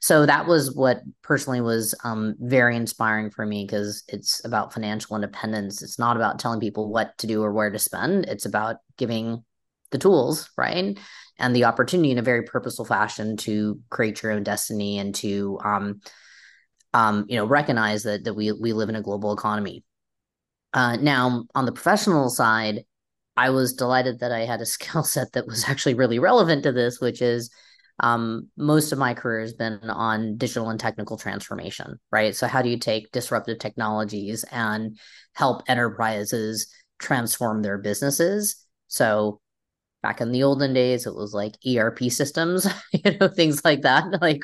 So 0.00 0.24
that 0.24 0.46
was 0.46 0.74
what 0.74 1.02
personally 1.22 1.60
was 1.60 1.94
um, 2.04 2.34
very 2.40 2.74
inspiring 2.74 3.30
for 3.30 3.44
me 3.44 3.66
because 3.66 4.02
it's 4.08 4.42
about 4.46 4.72
financial 4.72 5.14
independence. 5.14 5.82
It's 5.82 5.98
not 5.98 6.16
about 6.16 6.38
telling 6.38 6.58
people 6.58 6.90
what 6.90 7.18
to 7.18 7.26
do 7.26 7.42
or 7.42 7.52
where 7.52 7.70
to 7.70 7.78
spend. 7.78 8.24
It's 8.24 8.46
about 8.46 8.76
giving 8.96 9.44
the 9.90 9.98
tools 9.98 10.48
right 10.56 10.98
and 11.38 11.56
the 11.56 11.64
opportunity 11.64 12.12
in 12.12 12.18
a 12.18 12.22
very 12.22 12.44
purposeful 12.44 12.84
fashion 12.84 13.36
to 13.36 13.80
create 13.90 14.22
your 14.22 14.32
own 14.32 14.42
destiny 14.42 14.98
and 14.98 15.14
to 15.16 15.58
um, 15.64 16.00
um, 16.94 17.26
you 17.28 17.36
know 17.36 17.44
recognize 17.44 18.04
that 18.04 18.24
that 18.24 18.34
we 18.34 18.52
we 18.52 18.72
live 18.72 18.88
in 18.88 18.96
a 18.96 19.02
global 19.02 19.32
economy. 19.32 19.84
Uh, 20.72 20.96
now 20.96 21.44
on 21.54 21.64
the 21.66 21.72
professional 21.72 22.30
side 22.30 22.84
I 23.40 23.48
was 23.48 23.72
delighted 23.72 24.20
that 24.20 24.32
I 24.32 24.40
had 24.40 24.60
a 24.60 24.66
skill 24.76 25.02
set 25.02 25.32
that 25.32 25.46
was 25.46 25.64
actually 25.66 25.94
really 25.94 26.18
relevant 26.18 26.64
to 26.64 26.72
this, 26.72 27.00
which 27.00 27.22
is 27.22 27.50
um, 27.98 28.48
most 28.56 28.92
of 28.92 28.98
my 28.98 29.14
career 29.14 29.40
has 29.40 29.54
been 29.54 29.78
on 29.88 30.36
digital 30.36 30.68
and 30.68 30.78
technical 30.78 31.16
transformation, 31.16 31.98
right? 32.12 32.36
So, 32.36 32.46
how 32.46 32.60
do 32.60 32.68
you 32.68 32.78
take 32.78 33.12
disruptive 33.12 33.58
technologies 33.58 34.44
and 34.44 34.98
help 35.34 35.62
enterprises 35.68 36.72
transform 36.98 37.62
their 37.62 37.78
businesses? 37.78 38.56
So, 38.88 39.40
back 40.02 40.20
in 40.20 40.32
the 40.32 40.42
olden 40.42 40.74
days, 40.74 41.06
it 41.06 41.14
was 41.14 41.32
like 41.32 41.56
ERP 41.66 42.10
systems, 42.10 42.66
you 42.92 43.18
know, 43.18 43.28
things 43.28 43.64
like 43.64 43.82
that. 43.82 44.04
Like, 44.20 44.42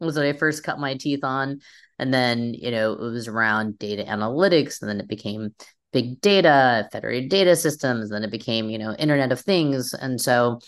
was 0.00 0.16
what 0.16 0.26
I 0.26 0.32
first 0.32 0.64
cut 0.64 0.78
my 0.78 0.94
teeth 0.94 1.24
on. 1.24 1.60
And 1.98 2.12
then, 2.12 2.54
you 2.54 2.70
know, 2.70 2.92
it 2.92 3.00
was 3.00 3.28
around 3.28 3.78
data 3.78 4.04
analytics, 4.04 4.82
and 4.82 4.90
then 4.90 5.00
it 5.00 5.08
became 5.08 5.54
big 5.92 6.20
data, 6.20 6.88
federated 6.92 7.30
data 7.30 7.56
systems, 7.56 8.10
then 8.10 8.24
it 8.24 8.30
became, 8.30 8.68
you 8.68 8.78
know, 8.78 8.94
Internet 8.94 9.32
of 9.32 9.40
Things. 9.40 9.94
And 9.94 10.20
so 10.20 10.60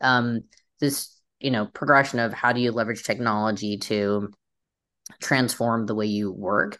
um, 0.00 0.40
this, 0.80 1.20
you 1.40 1.50
know, 1.50 1.66
progression 1.66 2.18
of 2.18 2.32
how 2.32 2.52
do 2.52 2.60
you 2.60 2.72
leverage 2.72 3.04
technology 3.04 3.78
to 3.78 4.30
transform 5.20 5.86
the 5.86 5.94
way 5.94 6.06
you 6.06 6.32
work 6.32 6.78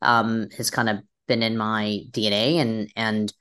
um, 0.00 0.48
has 0.56 0.70
kind 0.70 0.88
of 0.88 0.98
been 1.28 1.42
in 1.42 1.56
my 1.56 2.00
DNA. 2.10 2.56
And 2.56 2.90
and 2.96 3.32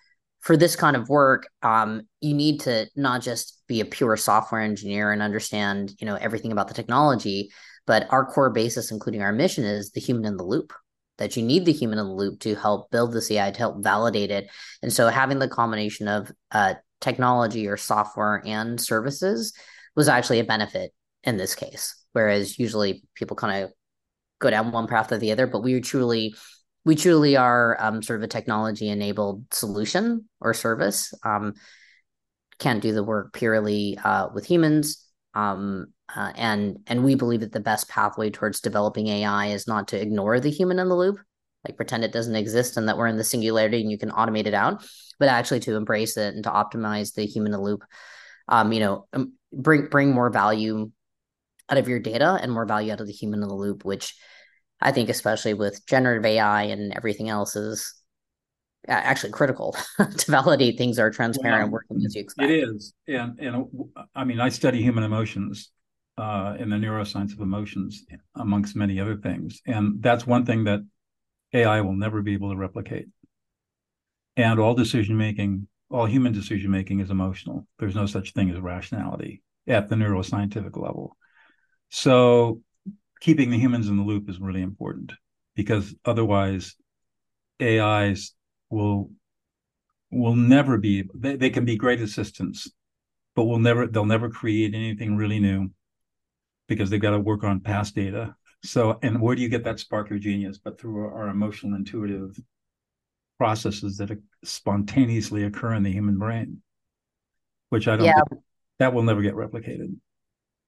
for 0.41 0.57
this 0.57 0.75
kind 0.75 0.95
of 0.95 1.07
work, 1.07 1.47
um, 1.61 2.01
you 2.19 2.33
need 2.33 2.61
to 2.61 2.87
not 2.95 3.21
just 3.21 3.61
be 3.67 3.79
a 3.79 3.85
pure 3.85 4.17
software 4.17 4.61
engineer 4.61 5.11
and 5.11 5.21
understand, 5.21 5.93
you 5.99 6.07
know, 6.07 6.15
everything 6.15 6.51
about 6.51 6.67
the 6.67 6.73
technology, 6.73 7.51
but 7.85 8.07
our 8.09 8.25
core 8.25 8.49
basis, 8.49 8.91
including 8.91 9.21
our 9.21 9.33
mission, 9.33 9.63
is 9.63 9.91
the 9.91 10.01
human 10.01 10.25
in 10.25 10.37
the 10.37 10.43
loop 10.43 10.73
that 11.17 11.37
you 11.37 11.43
need 11.43 11.65
the 11.65 11.71
human 11.71 11.99
in 11.99 12.05
the 12.05 12.13
loop 12.13 12.39
to 12.41 12.55
help 12.55 12.89
build 12.91 13.13
the 13.13 13.27
AI 13.31 13.51
to 13.51 13.57
help 13.59 13.83
validate 13.83 14.31
it. 14.31 14.49
And 14.81 14.91
so 14.91 15.07
having 15.07 15.39
the 15.39 15.47
combination 15.47 16.07
of 16.07 16.31
uh, 16.51 16.75
technology 16.99 17.67
or 17.67 17.77
software 17.77 18.41
and 18.45 18.79
services 18.79 19.53
was 19.95 20.07
actually 20.07 20.39
a 20.39 20.45
benefit 20.45 20.93
in 21.23 21.37
this 21.37 21.55
case. 21.55 21.95
Whereas 22.13 22.57
usually 22.57 23.03
people 23.15 23.35
kind 23.35 23.63
of 23.63 23.71
go 24.39 24.49
down 24.49 24.71
one 24.71 24.87
path 24.87 25.11
or 25.11 25.17
the 25.17 25.31
other, 25.31 25.47
but 25.47 25.61
we 25.61 25.79
truly 25.81 26.33
we 26.83 26.95
truly 26.95 27.37
are 27.37 27.77
um, 27.79 28.01
sort 28.01 28.19
of 28.19 28.23
a 28.23 28.27
technology 28.27 28.89
enabled 28.89 29.45
solution 29.53 30.27
or 30.39 30.53
service. 30.53 31.13
Um, 31.23 31.53
can't 32.57 32.81
do 32.81 32.91
the 32.91 33.03
work 33.03 33.33
purely 33.33 33.99
uh, 34.03 34.29
with 34.33 34.45
humans. 34.45 35.05
Um, 35.33 35.93
uh, 36.15 36.31
and 36.35 36.79
and 36.87 37.03
we 37.03 37.15
believe 37.15 37.41
that 37.41 37.51
the 37.51 37.59
best 37.59 37.89
pathway 37.89 38.29
towards 38.29 38.61
developing 38.61 39.07
AI 39.07 39.47
is 39.47 39.67
not 39.67 39.87
to 39.89 40.01
ignore 40.01 40.39
the 40.39 40.49
human 40.49 40.79
in 40.79 40.89
the 40.89 40.95
loop, 40.95 41.19
like 41.65 41.77
pretend 41.77 42.03
it 42.03 42.11
doesn't 42.11 42.35
exist 42.35 42.77
and 42.77 42.87
that 42.87 42.97
we're 42.97 43.07
in 43.07 43.17
the 43.17 43.23
singularity 43.23 43.81
and 43.81 43.91
you 43.91 43.97
can 43.97 44.11
automate 44.11 44.45
it 44.45 44.53
out, 44.53 44.85
but 45.19 45.29
actually 45.29 45.59
to 45.61 45.75
embrace 45.75 46.17
it 46.17 46.33
and 46.33 46.43
to 46.43 46.49
optimize 46.49 47.13
the 47.13 47.25
human 47.25 47.53
in 47.53 47.59
the 47.59 47.63
loop. 47.63 47.83
Um, 48.47 48.73
you 48.73 48.79
know, 48.79 49.07
um, 49.13 49.33
bring 49.53 49.87
bring 49.87 50.11
more 50.11 50.29
value 50.29 50.91
out 51.69 51.77
of 51.77 51.87
your 51.87 51.99
data 51.99 52.37
and 52.41 52.51
more 52.51 52.65
value 52.65 52.91
out 52.91 53.01
of 53.01 53.07
the 53.07 53.13
human 53.13 53.41
in 53.41 53.47
the 53.47 53.55
loop, 53.55 53.85
which 53.85 54.15
I 54.81 54.91
think, 54.91 55.09
especially 55.09 55.53
with 55.53 55.85
generative 55.85 56.25
AI 56.25 56.63
and 56.63 56.93
everything 56.93 57.29
else, 57.29 57.55
is 57.55 57.93
actually 58.87 59.31
critical 59.31 59.75
to 60.17 60.31
validate 60.31 60.77
things 60.77 60.97
are 60.97 61.11
transparent 61.11 61.65
well, 61.65 61.73
working 61.73 62.03
as 62.05 62.15
you 62.15 62.21
expect. 62.21 62.49
It 62.49 62.63
is, 62.63 62.93
and 63.07 63.39
and 63.39 63.67
I 64.15 64.25
mean, 64.25 64.39
I 64.39 64.49
study 64.49 64.81
human 64.81 65.03
emotions 65.03 65.69
uh, 66.21 66.55
in 66.59 66.69
the 66.69 66.75
neuroscience 66.75 67.33
of 67.33 67.39
emotions, 67.39 68.05
amongst 68.35 68.75
many 68.75 68.99
other 68.99 69.17
things, 69.17 69.59
and 69.65 70.03
that's 70.03 70.27
one 70.27 70.45
thing 70.45 70.65
that 70.65 70.81
AI 71.51 71.81
will 71.81 71.95
never 71.95 72.21
be 72.21 72.33
able 72.33 72.51
to 72.51 72.55
replicate. 72.55 73.07
And 74.37 74.59
all 74.59 74.75
decision 74.75 75.17
making, 75.17 75.67
all 75.89 76.05
human 76.05 76.31
decision 76.31 76.69
making, 76.69 76.99
is 76.99 77.09
emotional. 77.09 77.65
There's 77.79 77.95
no 77.95 78.05
such 78.05 78.33
thing 78.33 78.51
as 78.51 78.59
rationality 78.59 79.41
at 79.67 79.89
the 79.89 79.95
neuroscientific 79.95 80.79
level. 80.79 81.17
So, 81.89 82.61
keeping 83.19 83.49
the 83.49 83.57
humans 83.57 83.89
in 83.89 83.97
the 83.97 84.03
loop 84.03 84.29
is 84.29 84.39
really 84.39 84.61
important 84.61 85.13
because 85.55 85.95
otherwise, 86.05 86.75
AIs 87.59 88.35
will 88.69 89.09
will 90.11 90.35
never 90.35 90.77
be 90.77 91.03
they, 91.15 91.35
they 91.35 91.49
can 91.49 91.65
be 91.65 91.77
great 91.77 92.01
assistants 92.01 92.69
but 93.33 93.45
will 93.45 93.59
never 93.59 93.87
they'll 93.87 94.05
never 94.05 94.29
create 94.29 94.75
anything 94.75 95.15
really 95.15 95.39
new 95.39 95.69
because 96.71 96.89
they've 96.89 97.01
got 97.01 97.11
to 97.11 97.19
work 97.19 97.43
on 97.43 97.59
past 97.59 97.95
data. 97.95 98.33
So 98.63 98.97
and 99.03 99.21
where 99.21 99.35
do 99.35 99.41
you 99.41 99.49
get 99.49 99.65
that 99.65 99.79
spark 99.79 100.09
of 100.11 100.21
genius? 100.21 100.57
But 100.57 100.79
through 100.79 101.05
our, 101.05 101.27
emotional 101.27 101.75
intuitive 101.75 102.39
processes 103.41 103.97
that 103.97 104.11
spontaneously 104.43 105.43
occur 105.43 105.73
in 105.73 105.81
the 105.81 105.91
human 105.91 106.19
brain 106.19 106.61
which 107.69 107.87
i 107.87 107.95
don't 107.95 108.05
yeah. 108.05 108.21
that 108.77 108.93
will 108.93 109.01
never 109.01 109.23
get 109.23 109.33
replicated 109.33 109.95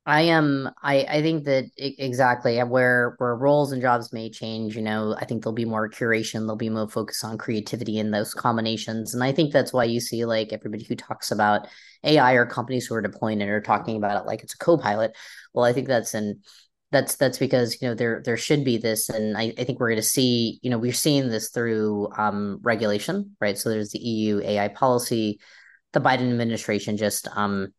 I 0.05 0.23
am. 0.23 0.69
I 0.81 1.05
I 1.09 1.21
think 1.21 1.45
that 1.45 1.65
exactly 1.77 2.59
where 2.59 3.15
where 3.19 3.35
roles 3.37 3.71
and 3.71 3.81
jobs 3.81 4.11
may 4.11 4.29
change. 4.29 4.75
You 4.75 4.81
know, 4.81 5.15
I 5.17 5.23
think 5.23 5.43
there'll 5.43 5.53
be 5.53 5.63
more 5.63 5.89
curation. 5.89 6.41
There'll 6.41 6.57
be 6.57 6.69
more 6.69 6.89
focus 6.89 7.23
on 7.23 7.37
creativity 7.37 7.99
in 7.99 8.11
those 8.11 8.33
combinations, 8.33 9.13
and 9.13 9.23
I 9.23 9.31
think 9.31 9.53
that's 9.53 9.71
why 9.71 9.85
you 9.85 10.01
see 10.01 10.25
like 10.25 10.51
everybody 10.51 10.83
who 10.83 10.95
talks 10.95 11.31
about 11.31 11.67
AI 12.03 12.33
or 12.33 12.45
companies 12.45 12.85
who 12.85 12.95
are 12.95 13.01
deploying 13.01 13.39
it 13.39 13.47
are 13.47 13.61
talking 13.61 13.95
about 13.95 14.21
it 14.21 14.27
like 14.27 14.43
it's 14.43 14.55
a 14.55 14.57
co-pilot. 14.57 15.15
Well, 15.53 15.63
I 15.63 15.71
think 15.71 15.87
that's 15.87 16.13
in 16.13 16.41
that's 16.91 17.15
that's 17.15 17.37
because 17.37 17.81
you 17.81 17.87
know 17.87 17.95
there 17.95 18.21
there 18.25 18.37
should 18.37 18.65
be 18.65 18.77
this, 18.77 19.07
and 19.07 19.37
I, 19.37 19.53
I 19.57 19.63
think 19.63 19.79
we're 19.79 19.89
going 19.89 20.01
to 20.01 20.03
see. 20.03 20.59
You 20.61 20.69
know, 20.69 20.77
we're 20.77 20.91
seeing 20.91 21.29
this 21.29 21.49
through 21.49 22.09
um, 22.17 22.59
regulation, 22.61 23.37
right? 23.39 23.57
So 23.57 23.69
there's 23.69 23.91
the 23.91 23.99
EU 23.99 24.41
AI 24.41 24.67
policy. 24.67 25.39
The 25.93 26.01
Biden 26.01 26.29
administration 26.29 26.97
just 26.97 27.27
um, 27.37 27.71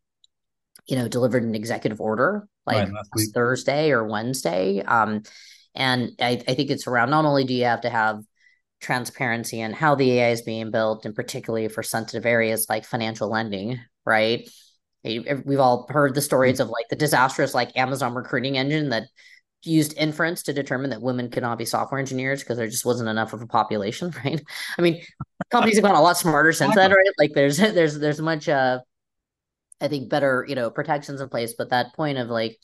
you 0.87 0.95
know, 0.95 1.07
delivered 1.07 1.43
an 1.43 1.55
executive 1.55 1.99
order 1.99 2.47
like 2.65 2.87
right, 2.87 3.27
Thursday 3.33 3.91
or 3.91 4.07
Wednesday. 4.07 4.81
Um, 4.81 5.23
and 5.73 6.11
I, 6.19 6.41
I 6.47 6.53
think 6.53 6.69
it's 6.69 6.87
around 6.87 7.09
not 7.09 7.25
only 7.25 7.43
do 7.43 7.53
you 7.53 7.65
have 7.65 7.81
to 7.81 7.89
have 7.89 8.23
transparency 8.81 9.61
and 9.61 9.73
how 9.75 9.95
the 9.95 10.11
AI 10.11 10.29
is 10.29 10.41
being 10.41 10.71
built, 10.71 11.05
and 11.05 11.15
particularly 11.15 11.67
for 11.67 11.83
sensitive 11.83 12.25
areas 12.25 12.67
like 12.69 12.85
financial 12.85 13.29
lending, 13.29 13.79
right? 14.05 14.47
We've 15.03 15.59
all 15.59 15.85
heard 15.89 16.15
the 16.15 16.21
stories 16.21 16.59
of 16.59 16.69
like 16.69 16.85
the 16.89 16.95
disastrous 16.95 17.53
like 17.53 17.77
Amazon 17.77 18.15
recruiting 18.15 18.57
engine 18.57 18.89
that 18.89 19.03
used 19.63 19.97
inference 19.97 20.43
to 20.43 20.53
determine 20.53 20.91
that 20.91 21.01
women 21.01 21.29
could 21.29 21.43
not 21.43 21.57
be 21.57 21.65
software 21.65 21.99
engineers 21.99 22.41
because 22.41 22.57
there 22.57 22.67
just 22.67 22.85
wasn't 22.85 23.09
enough 23.09 23.33
of 23.33 23.41
a 23.41 23.47
population, 23.47 24.13
right? 24.25 24.41
I 24.77 24.81
mean, 24.81 25.01
companies 25.51 25.75
have 25.75 25.83
gotten 25.83 25.97
a 25.97 26.01
lot 26.01 26.17
smarter 26.17 26.53
since 26.53 26.75
then, 26.75 26.91
right? 26.91 27.13
Like 27.19 27.33
there's 27.33 27.57
there's 27.57 27.99
there's 27.99 28.21
much 28.21 28.49
uh 28.49 28.79
I 29.81 29.87
think 29.87 30.09
better, 30.09 30.45
you 30.47 30.55
know, 30.55 30.69
protections 30.69 31.21
in 31.21 31.29
place. 31.29 31.53
But 31.57 31.69
that 31.69 31.93
point 31.95 32.17
of 32.17 32.29
like, 32.29 32.57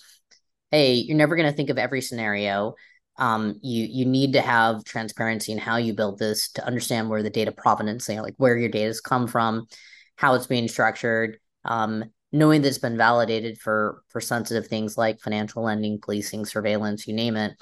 hey, 0.71 0.93
you're 0.93 1.17
never 1.17 1.35
going 1.35 1.49
to 1.49 1.55
think 1.55 1.69
of 1.69 1.77
every 1.77 2.01
scenario. 2.01 2.75
Um, 3.17 3.59
you 3.61 3.85
you 3.89 4.05
need 4.05 4.33
to 4.33 4.41
have 4.41 4.83
transparency 4.85 5.51
in 5.51 5.57
how 5.57 5.77
you 5.77 5.93
build 5.93 6.17
this 6.17 6.49
to 6.53 6.65
understand 6.65 7.09
where 7.09 7.21
the 7.21 7.29
data 7.29 7.51
provenance, 7.51 8.07
you 8.07 8.15
know, 8.15 8.23
like 8.23 8.35
where 8.37 8.57
your 8.57 8.69
data 8.69 8.87
has 8.87 9.01
come 9.01 9.27
from, 9.27 9.67
how 10.15 10.33
it's 10.33 10.47
being 10.47 10.67
structured, 10.67 11.37
um, 11.65 12.05
knowing 12.31 12.61
that 12.61 12.69
it's 12.69 12.77
been 12.77 12.97
validated 12.97 13.59
for 13.59 14.01
for 14.09 14.21
sensitive 14.21 14.67
things 14.67 14.97
like 14.97 15.19
financial 15.19 15.63
lending, 15.63 15.99
policing, 16.01 16.45
surveillance, 16.45 17.05
you 17.05 17.13
name 17.13 17.35
it. 17.35 17.53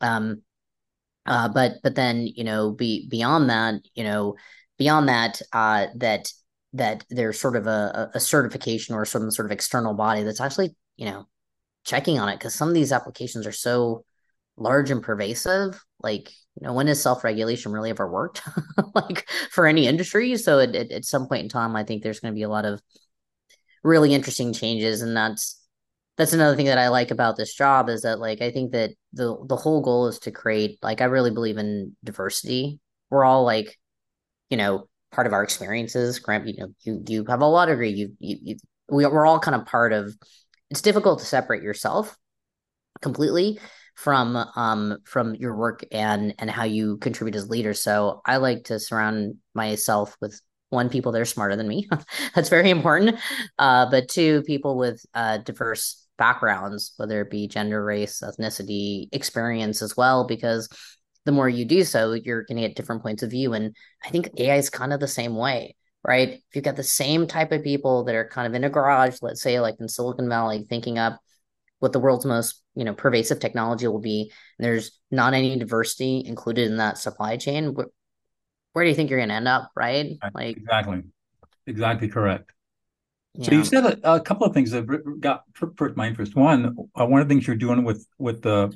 Um, 0.00 0.42
uh, 1.26 1.48
but 1.48 1.74
but 1.82 1.94
then 1.94 2.26
you 2.26 2.44
know, 2.44 2.72
be 2.72 3.06
beyond 3.08 3.50
that, 3.50 3.74
you 3.94 4.02
know, 4.02 4.36
beyond 4.78 5.08
that, 5.08 5.42
uh, 5.52 5.86
that 5.96 6.32
that 6.72 7.04
there's 7.10 7.40
sort 7.40 7.56
of 7.56 7.66
a, 7.66 8.10
a 8.14 8.20
certification 8.20 8.94
or 8.94 9.04
some 9.04 9.30
sort 9.30 9.46
of 9.46 9.52
external 9.52 9.94
body 9.94 10.22
that's 10.22 10.40
actually, 10.40 10.74
you 10.96 11.06
know, 11.06 11.26
checking 11.84 12.18
on 12.18 12.28
it 12.28 12.38
because 12.38 12.54
some 12.54 12.68
of 12.68 12.74
these 12.74 12.92
applications 12.92 13.46
are 13.46 13.52
so 13.52 14.04
large 14.56 14.90
and 14.90 15.02
pervasive. 15.02 15.82
Like, 16.00 16.30
you 16.60 16.66
know, 16.66 16.72
when 16.72 16.88
has 16.88 17.02
self 17.02 17.24
regulation 17.24 17.72
really 17.72 17.90
ever 17.90 18.10
worked? 18.10 18.42
like 18.94 19.28
for 19.50 19.66
any 19.66 19.86
industry. 19.86 20.36
So 20.36 20.58
at, 20.58 20.74
at, 20.74 20.90
at 20.90 21.04
some 21.04 21.28
point 21.28 21.44
in 21.44 21.48
time, 21.48 21.76
I 21.76 21.84
think 21.84 22.02
there's 22.02 22.20
going 22.20 22.32
to 22.32 22.38
be 22.38 22.42
a 22.42 22.48
lot 22.48 22.64
of 22.64 22.80
really 23.82 24.14
interesting 24.14 24.52
changes, 24.52 25.02
and 25.02 25.16
that's 25.16 25.60
that's 26.16 26.32
another 26.32 26.56
thing 26.56 26.66
that 26.66 26.78
I 26.78 26.88
like 26.88 27.10
about 27.10 27.36
this 27.36 27.54
job 27.54 27.88
is 27.88 28.02
that 28.02 28.18
like 28.18 28.40
I 28.40 28.50
think 28.50 28.72
that 28.72 28.90
the 29.12 29.36
the 29.46 29.56
whole 29.56 29.82
goal 29.82 30.08
is 30.08 30.18
to 30.20 30.30
create 30.30 30.78
like 30.82 31.00
I 31.00 31.04
really 31.04 31.30
believe 31.30 31.58
in 31.58 31.96
diversity. 32.02 32.80
We're 33.10 33.24
all 33.24 33.44
like, 33.44 33.78
you 34.50 34.56
know, 34.56 34.88
part 35.16 35.26
of 35.26 35.32
our 35.32 35.42
experiences. 35.42 36.20
Grant, 36.20 36.46
you 36.46 36.54
know, 36.58 36.68
you 36.82 37.02
you 37.08 37.24
have 37.28 37.40
a 37.40 37.46
law 37.46 37.66
degree. 37.66 37.90
You 37.90 38.12
you, 38.20 38.36
you 38.42 38.56
we, 38.88 39.04
we're 39.06 39.26
all 39.26 39.40
kind 39.40 39.56
of 39.56 39.66
part 39.66 39.92
of. 39.92 40.14
It's 40.70 40.82
difficult 40.82 41.18
to 41.18 41.24
separate 41.24 41.62
yourself 41.62 42.16
completely 43.02 43.58
from 43.94 44.36
um 44.36 44.98
from 45.04 45.34
your 45.34 45.56
work 45.56 45.84
and 45.90 46.34
and 46.38 46.50
how 46.50 46.64
you 46.64 46.98
contribute 46.98 47.34
as 47.34 47.48
leaders. 47.48 47.82
So 47.82 48.20
I 48.24 48.36
like 48.36 48.64
to 48.64 48.78
surround 48.78 49.36
myself 49.54 50.16
with 50.20 50.40
one 50.70 50.90
people 50.90 51.12
that 51.12 51.20
are 51.20 51.24
smarter 51.24 51.56
than 51.56 51.68
me. 51.68 51.88
That's 52.34 52.48
very 52.48 52.70
important. 52.70 53.18
Uh, 53.58 53.90
but 53.90 54.08
two 54.08 54.42
people 54.42 54.76
with 54.76 55.04
uh, 55.14 55.38
diverse 55.38 56.06
backgrounds, 56.18 56.92
whether 56.96 57.22
it 57.22 57.30
be 57.30 57.46
gender, 57.48 57.82
race, 57.84 58.22
ethnicity, 58.22 59.08
experience 59.12 59.80
as 59.82 59.96
well, 59.96 60.26
because 60.26 60.68
the 61.26 61.32
more 61.32 61.48
you 61.48 61.64
do 61.64 61.84
so, 61.84 62.12
you're 62.12 62.44
going 62.44 62.56
to 62.56 62.66
get 62.66 62.76
different 62.76 63.02
points 63.02 63.22
of 63.22 63.32
view. 63.32 63.52
And 63.52 63.76
I 64.02 64.08
think 64.10 64.30
AI 64.38 64.56
is 64.56 64.70
kind 64.70 64.92
of 64.92 65.00
the 65.00 65.08
same 65.08 65.36
way, 65.36 65.74
right? 66.04 66.28
If 66.28 66.42
you've 66.54 66.64
got 66.64 66.76
the 66.76 66.84
same 66.84 67.26
type 67.26 67.50
of 67.50 67.64
people 67.64 68.04
that 68.04 68.14
are 68.14 68.28
kind 68.28 68.46
of 68.46 68.54
in 68.54 68.64
a 68.64 68.70
garage, 68.70 69.18
let's 69.22 69.42
say 69.42 69.60
like 69.60 69.74
in 69.80 69.88
Silicon 69.88 70.28
Valley, 70.28 70.64
thinking 70.68 70.98
up 70.98 71.20
what 71.80 71.92
the 71.92 71.98
world's 72.00 72.24
most 72.24 72.62
you 72.74 72.84
know 72.84 72.94
pervasive 72.94 73.40
technology 73.40 73.86
will 73.86 74.00
be, 74.00 74.32
and 74.58 74.64
there's 74.64 74.98
not 75.10 75.34
any 75.34 75.58
diversity 75.58 76.22
included 76.24 76.70
in 76.70 76.78
that 76.78 76.96
supply 76.96 77.36
chain, 77.36 77.74
where, 77.74 77.88
where 78.72 78.84
do 78.84 78.88
you 78.88 78.94
think 78.94 79.10
you're 79.10 79.18
going 79.18 79.28
to 79.28 79.34
end 79.34 79.48
up, 79.48 79.70
right? 79.76 80.16
Like 80.32 80.56
exactly, 80.56 81.02
exactly 81.66 82.08
correct. 82.08 82.52
So 83.42 83.52
you 83.52 83.64
said 83.64 83.84
a, 83.84 84.14
a, 84.14 84.20
couple 84.20 84.46
of 84.46 84.54
things 84.54 84.70
that 84.70 84.86
got 85.20 85.42
perked 85.52 85.96
my 85.96 86.06
interest. 86.06 86.34
One, 86.34 86.74
uh, 86.98 87.04
one 87.04 87.20
of 87.20 87.28
the 87.28 87.34
things 87.34 87.46
you're 87.46 87.56
doing 87.56 87.84
with 87.84 88.06
with 88.18 88.40
the 88.40 88.72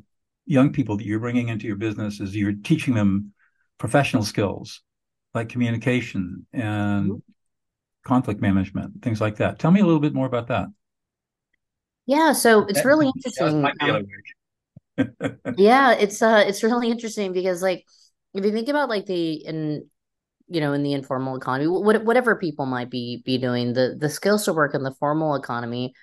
young 0.46 0.72
people 0.72 0.96
that 0.96 1.06
you're 1.06 1.20
bringing 1.20 1.48
into 1.48 1.66
your 1.66 1.76
business 1.76 2.20
is 2.20 2.34
you're 2.34 2.54
teaching 2.64 2.94
them 2.94 3.32
professional 3.78 4.22
skills 4.22 4.82
like 5.34 5.48
communication 5.48 6.46
and 6.52 7.10
mm-hmm. 7.10 7.32
conflict 8.04 8.40
management, 8.40 9.02
things 9.02 9.20
like 9.20 9.36
that. 9.36 9.58
Tell 9.58 9.70
me 9.70 9.80
a 9.80 9.84
little 9.84 10.00
bit 10.00 10.14
more 10.14 10.26
about 10.26 10.48
that. 10.48 10.68
Yeah, 12.06 12.32
so 12.32 12.64
it's 12.64 12.84
really 12.84 13.06
interesting. 13.06 13.64
Um, 13.80 14.06
yeah, 15.56 15.92
it's 15.92 16.20
uh, 16.20 16.42
it's 16.44 16.62
really 16.64 16.90
interesting 16.90 17.32
because 17.32 17.62
like 17.62 17.84
if 18.34 18.44
you 18.44 18.52
think 18.52 18.68
about 18.68 18.88
like 18.88 19.06
the 19.06 19.34
in 19.34 19.88
you 20.48 20.60
know 20.60 20.72
in 20.72 20.82
the 20.82 20.92
informal 20.92 21.36
economy 21.36 21.68
what, 21.68 22.04
whatever 22.04 22.36
people 22.36 22.66
might 22.66 22.90
be 22.90 23.22
be 23.24 23.38
doing 23.38 23.72
the 23.72 23.96
the 23.98 24.08
skills 24.08 24.44
to 24.44 24.52
work 24.52 24.74
in 24.74 24.82
the 24.82 24.94
formal 24.98 25.36
economy 25.36 25.94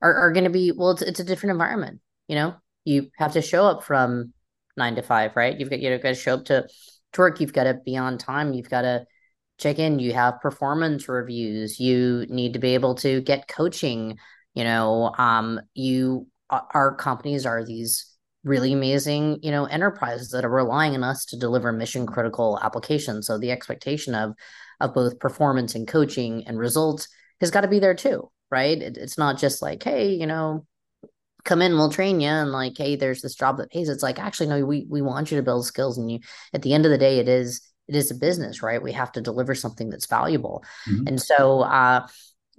are, 0.00 0.14
are 0.14 0.32
going 0.32 0.44
to 0.44 0.50
be 0.50 0.72
well 0.72 0.92
it's, 0.92 1.02
it's 1.02 1.20
a 1.20 1.24
different 1.24 1.50
environment 1.50 2.00
you 2.28 2.36
know 2.36 2.54
you 2.88 3.10
have 3.16 3.32
to 3.34 3.42
show 3.42 3.66
up 3.66 3.84
from 3.84 4.32
nine 4.76 4.96
to 4.96 5.02
five 5.02 5.34
right? 5.36 5.58
You've 5.58 5.70
got 5.70 5.80
you've 5.80 6.02
got 6.02 6.10
to 6.10 6.14
show 6.14 6.34
up 6.34 6.44
to, 6.46 6.66
to 7.12 7.20
work. 7.20 7.40
You've 7.40 7.52
got 7.52 7.64
to 7.64 7.74
be 7.74 7.96
on 7.96 8.18
time. 8.18 8.52
You've 8.52 8.70
got 8.70 8.82
to 8.82 9.06
check 9.58 9.78
in. 9.78 9.98
You 9.98 10.12
have 10.12 10.40
performance 10.40 11.08
reviews. 11.08 11.80
You 11.80 12.26
need 12.28 12.52
to 12.54 12.58
be 12.58 12.74
able 12.74 12.94
to 12.96 13.20
get 13.20 13.48
coaching 13.48 14.18
you 14.54 14.64
know 14.64 15.14
um 15.18 15.60
you 15.74 16.26
our 16.50 16.94
companies 16.94 17.44
are 17.44 17.62
these 17.62 18.18
really 18.44 18.72
amazing, 18.72 19.38
you 19.42 19.50
know, 19.50 19.66
enterprises 19.66 20.30
that 20.30 20.44
are 20.44 20.50
relying 20.50 20.94
on 20.94 21.04
us 21.04 21.24
to 21.26 21.38
deliver 21.38 21.72
mission 21.72 22.06
critical 22.06 22.58
applications. 22.62 23.26
So 23.26 23.38
the 23.38 23.50
expectation 23.50 24.14
of 24.14 24.34
of 24.80 24.94
both 24.94 25.18
performance 25.18 25.74
and 25.74 25.88
coaching 25.88 26.46
and 26.46 26.58
results 26.58 27.08
has 27.40 27.50
got 27.50 27.62
to 27.62 27.68
be 27.68 27.80
there 27.80 27.94
too, 27.94 28.30
right? 28.50 28.80
It, 28.80 28.96
it's 28.96 29.18
not 29.18 29.38
just 29.38 29.60
like, 29.60 29.82
hey, 29.82 30.10
you 30.14 30.26
know, 30.26 30.64
come 31.44 31.62
in, 31.62 31.74
we'll 31.74 31.90
train 31.90 32.20
you, 32.20 32.28
and 32.28 32.52
like, 32.52 32.76
hey, 32.76 32.96
there's 32.96 33.22
this 33.22 33.34
job 33.34 33.58
that 33.58 33.70
pays. 33.70 33.88
It's 33.88 34.02
like, 34.02 34.18
actually, 34.18 34.48
no, 34.48 34.64
we 34.64 34.86
we 34.88 35.02
want 35.02 35.30
you 35.30 35.36
to 35.36 35.42
build 35.42 35.66
skills, 35.66 35.98
and 35.98 36.10
you. 36.10 36.20
At 36.52 36.62
the 36.62 36.74
end 36.74 36.84
of 36.84 36.90
the 36.90 36.98
day, 36.98 37.18
it 37.18 37.28
is 37.28 37.60
it 37.86 37.96
is 37.96 38.10
a 38.10 38.14
business, 38.14 38.62
right? 38.62 38.82
We 38.82 38.92
have 38.92 39.12
to 39.12 39.20
deliver 39.20 39.54
something 39.54 39.90
that's 39.90 40.06
valuable, 40.06 40.64
mm-hmm. 40.88 41.06
and 41.06 41.20
so 41.20 41.60
uh, 41.60 42.06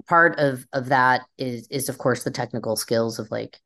part 0.08 0.40
of 0.40 0.66
of 0.74 0.90
that 0.90 1.22
is 1.38 1.68
is 1.70 1.90
of 1.90 1.98
course 1.98 2.24
the 2.24 2.32
technical 2.32 2.76
skills 2.76 3.20
of 3.20 3.30
like 3.32 3.60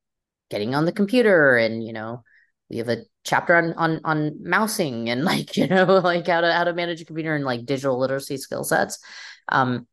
getting 0.49 0.75
on 0.75 0.85
the 0.85 0.91
computer 0.91 1.57
and 1.57 1.85
you 1.85 1.93
know 1.93 2.23
we 2.69 2.77
have 2.77 2.89
a 2.89 3.03
chapter 3.23 3.55
on 3.55 3.73
on 3.73 4.01
on 4.03 4.37
mousing 4.43 5.09
and 5.09 5.23
like 5.31 5.55
you 5.57 5.67
know 5.67 5.85
like 5.85 6.27
how 6.27 6.41
to 6.41 6.51
how 6.51 6.63
to 6.63 6.73
manage 6.73 7.01
a 7.01 7.05
computer 7.05 7.35
and 7.35 7.45
like 7.45 7.65
digital 7.65 7.99
literacy 7.99 8.37
skill 8.37 8.63
sets 8.63 8.99
um 9.49 9.87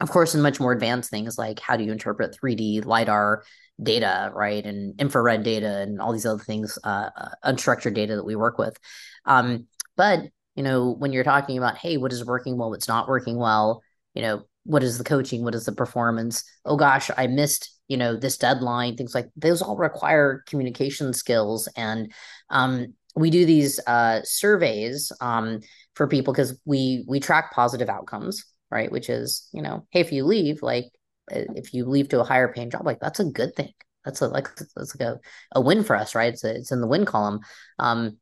of 0.00 0.10
course 0.10 0.34
and 0.34 0.42
much 0.42 0.58
more 0.58 0.72
advanced 0.72 1.10
things 1.10 1.38
like 1.38 1.60
how 1.60 1.76
do 1.76 1.84
you 1.84 1.92
interpret 1.92 2.36
3d 2.42 2.84
lidar 2.84 3.44
data 3.82 4.30
right 4.34 4.64
and 4.64 5.00
infrared 5.00 5.42
data 5.42 5.80
and 5.80 6.00
all 6.00 6.12
these 6.12 6.26
other 6.26 6.42
things 6.42 6.78
uh, 6.84 7.10
uh, 7.16 7.28
unstructured 7.44 7.94
data 7.94 8.16
that 8.16 8.24
we 8.24 8.36
work 8.36 8.58
with. 8.58 8.78
Um 9.24 9.66
but 9.96 10.20
you 10.54 10.62
know 10.62 10.90
when 10.90 11.12
you're 11.12 11.24
talking 11.24 11.58
about 11.58 11.78
hey 11.78 11.96
what 11.96 12.12
is 12.12 12.24
working 12.24 12.58
well 12.58 12.70
what's 12.70 12.88
not 12.88 13.08
working 13.08 13.36
well 13.36 13.82
you 14.14 14.22
know 14.22 14.42
what 14.64 14.82
is 14.82 14.98
the 14.98 15.04
coaching 15.04 15.42
what 15.42 15.54
is 15.54 15.64
the 15.64 15.72
performance? 15.72 16.44
Oh 16.64 16.76
gosh 16.76 17.10
i 17.16 17.26
missed 17.26 17.72
you 17.92 17.98
know 17.98 18.16
this 18.16 18.38
deadline 18.38 18.96
things 18.96 19.14
like 19.14 19.28
those 19.36 19.60
all 19.60 19.76
require 19.76 20.42
communication 20.46 21.12
skills. 21.12 21.68
And 21.76 22.10
um, 22.48 22.94
we 23.14 23.28
do 23.28 23.44
these 23.44 23.78
uh, 23.86 24.20
surveys 24.24 25.12
um, 25.20 25.60
for 25.94 26.08
people 26.08 26.32
because 26.32 26.58
we 26.64 27.04
we 27.06 27.20
track 27.20 27.52
positive 27.52 27.90
outcomes 27.90 28.46
right 28.70 28.90
which 28.90 29.10
is 29.10 29.46
you 29.52 29.60
know 29.60 29.86
hey 29.90 30.00
if 30.00 30.10
you 30.10 30.24
leave 30.24 30.62
like 30.62 30.86
if 31.30 31.72
you 31.72 31.84
leave 31.84 32.08
to 32.08 32.20
a 32.20 32.24
higher 32.24 32.52
paying 32.52 32.70
job 32.70 32.84
like 32.84 33.00
that's 33.00 33.20
a 33.20 33.24
good 33.24 33.54
thing 33.54 33.72
that's 34.04 34.20
a 34.20 34.28
like 34.28 34.48
that's 34.56 34.94
like 34.98 35.08
a, 35.08 35.20
a 35.52 35.60
win 35.60 35.84
for 35.84 35.96
us 35.96 36.14
right 36.14 36.32
it's, 36.32 36.44
a, 36.44 36.54
it's 36.56 36.72
in 36.72 36.80
the 36.80 36.86
win 36.86 37.04
column 37.04 37.40
um, 37.78 38.16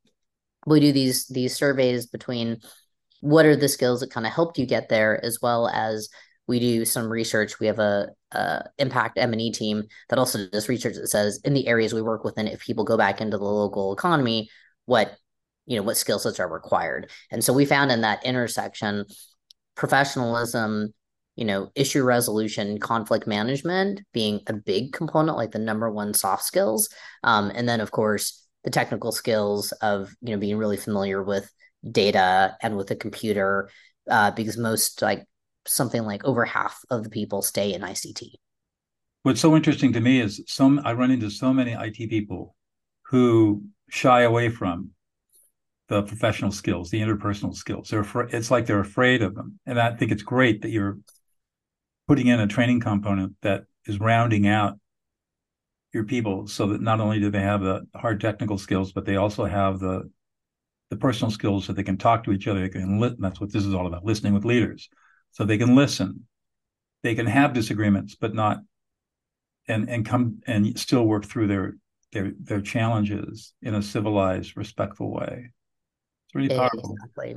we 0.67 0.81
do 0.81 0.93
these 0.93 1.27
these 1.29 1.55
surveys 1.55 2.07
between 2.07 2.59
what 3.21 3.47
are 3.47 3.57
the 3.57 3.69
skills 3.69 4.01
that 4.01 4.11
kind 4.11 4.27
of 4.27 4.33
helped 4.33 4.59
you 4.59 4.67
get 4.67 4.89
there 4.89 5.23
as 5.25 5.39
well 5.41 5.69
as 5.69 6.09
we 6.51 6.59
do 6.59 6.85
some 6.85 7.09
research. 7.09 7.61
We 7.61 7.69
have 7.69 7.79
a, 7.79 8.09
a 8.33 8.65
impact 8.79 9.19
M 9.19 9.33
and 9.33 9.41
E 9.41 9.53
team 9.53 9.85
that 10.09 10.19
also 10.19 10.49
does 10.49 10.69
research 10.69 10.97
that 10.97 11.07
says 11.07 11.41
in 11.45 11.55
the 11.55 11.69
areas 11.69 11.95
we 11.95 12.03
work 12.03 12.25
within, 12.25 12.49
if 12.49 12.61
people 12.61 12.85
go 12.85 12.97
back 12.97 13.21
into 13.21 13.39
the 13.39 13.45
local 13.45 13.93
economy, 13.93 14.51
what 14.87 15.17
you 15.67 15.77
know 15.77 15.83
what 15.83 15.97
skill 15.97 16.19
sets 16.19 16.41
are 16.41 16.53
required. 16.53 17.11
And 17.31 17.45
so 17.45 17.53
we 17.53 17.65
found 17.65 17.93
in 17.93 18.01
that 18.01 18.25
intersection, 18.25 19.05
professionalism, 19.77 20.93
you 21.37 21.45
know, 21.45 21.71
issue 21.75 22.03
resolution, 22.03 22.79
conflict 22.79 23.27
management 23.27 24.03
being 24.13 24.41
a 24.47 24.53
big 24.53 24.93
component, 24.93 25.37
like 25.37 25.53
the 25.53 25.59
number 25.59 25.91
one 25.91 26.13
soft 26.15 26.45
skills, 26.45 26.89
um, 27.25 27.51
and 27.55 27.69
then 27.69 27.81
of 27.81 27.91
course 27.91 28.47
the 28.65 28.71
technical 28.71 29.13
skills 29.13 29.73
of 29.81 30.15
you 30.21 30.33
know 30.33 30.39
being 30.39 30.59
really 30.59 30.77
familiar 30.77 31.23
with 31.23 31.51
data 31.91 32.57
and 32.63 32.77
with 32.77 32.89
the 32.89 32.97
computer 32.97 33.71
uh, 34.11 34.31
because 34.33 34.57
most 34.57 35.01
like 35.03 35.25
something 35.67 36.03
like 36.03 36.25
over 36.25 36.45
half 36.45 36.79
of 36.91 37.05
the 37.05 37.11
people 37.11 37.43
stay 37.43 37.73
in 37.73 37.83
ICT. 37.83 38.33
What's 39.23 39.41
so 39.41 39.55
interesting 39.55 39.93
to 39.93 40.01
me 40.01 40.21
is 40.21 40.43
some 40.47 40.81
I 40.85 40.93
run 40.95 41.11
into 41.11 41.31
so 41.31 41.53
many 41.53 41.73
IT 41.73 42.09
people 42.11 42.55
who 43.07 43.63
shy 43.89 44.23
away 44.23 44.49
from 44.49 44.91
the 45.89 46.03
professional 46.03 46.53
skills, 46.53 46.91
the 46.91 47.01
interpersonal 47.01 47.55
skills. 47.55 47.89
They're 47.89 48.07
it's 48.31 48.51
like 48.51 48.67
they're 48.67 48.81
afraid 48.81 49.23
of 49.23 49.35
them. 49.35 49.59
And 49.67 49.79
I 49.79 49.95
think 49.97 50.13
it's 50.13 50.23
great 50.23 50.63
that 50.63 50.71
you're 50.71 50.99
putting 52.11 52.27
in 52.27 52.41
a 52.41 52.47
training 52.49 52.81
component 52.81 53.37
that 53.41 53.63
is 53.87 54.01
rounding 54.01 54.45
out 54.49 54.77
your 55.93 56.03
people 56.03 56.49
so 56.49 56.67
that 56.67 56.81
not 56.81 56.99
only 56.99 57.21
do 57.21 57.31
they 57.31 57.39
have 57.41 57.61
the 57.61 57.87
hard 57.95 58.21
technical 58.21 58.59
skills, 58.59 58.91
but 58.91 59.05
they 59.05 59.15
also 59.15 59.45
have 59.45 59.79
the 59.79 60.11
the 60.89 60.97
personal 60.97 61.31
skills 61.31 61.65
so 61.65 61.73
they 61.73 61.85
can 61.85 61.97
talk 61.97 62.25
to 62.25 62.33
each 62.33 62.49
other. 62.49 62.63
They 62.63 62.69
can 62.69 62.99
li- 62.99 63.15
that's 63.17 63.41
what 63.41 63.53
this 63.53 63.65
is 63.65 63.75
all 63.75 63.87
about, 63.87 64.05
listening 64.05 64.35
with 64.35 64.45
leaders. 64.45 64.89
So 65.31 65.45
they 65.45 65.57
can 65.57 65.77
listen. 65.77 66.27
They 67.05 67.15
can 67.15 67.27
have 67.27 67.53
disagreements 67.53 68.17
but 68.17 68.35
not 68.35 68.59
and 69.69 69.89
and 69.89 70.05
come 70.05 70.41
and 70.49 70.77
still 70.77 71.07
work 71.07 71.25
through 71.25 71.47
their 71.47 71.77
their 72.11 72.33
their 72.41 72.61
challenges 72.61 73.53
in 73.63 73.77
a 73.77 73.83
civilized 73.83 74.57
respectful 74.57 75.13
way. 75.13 75.53
It's 76.27 76.35
really 76.35 76.49
powerful. 76.49 76.97
Exactly 77.05 77.37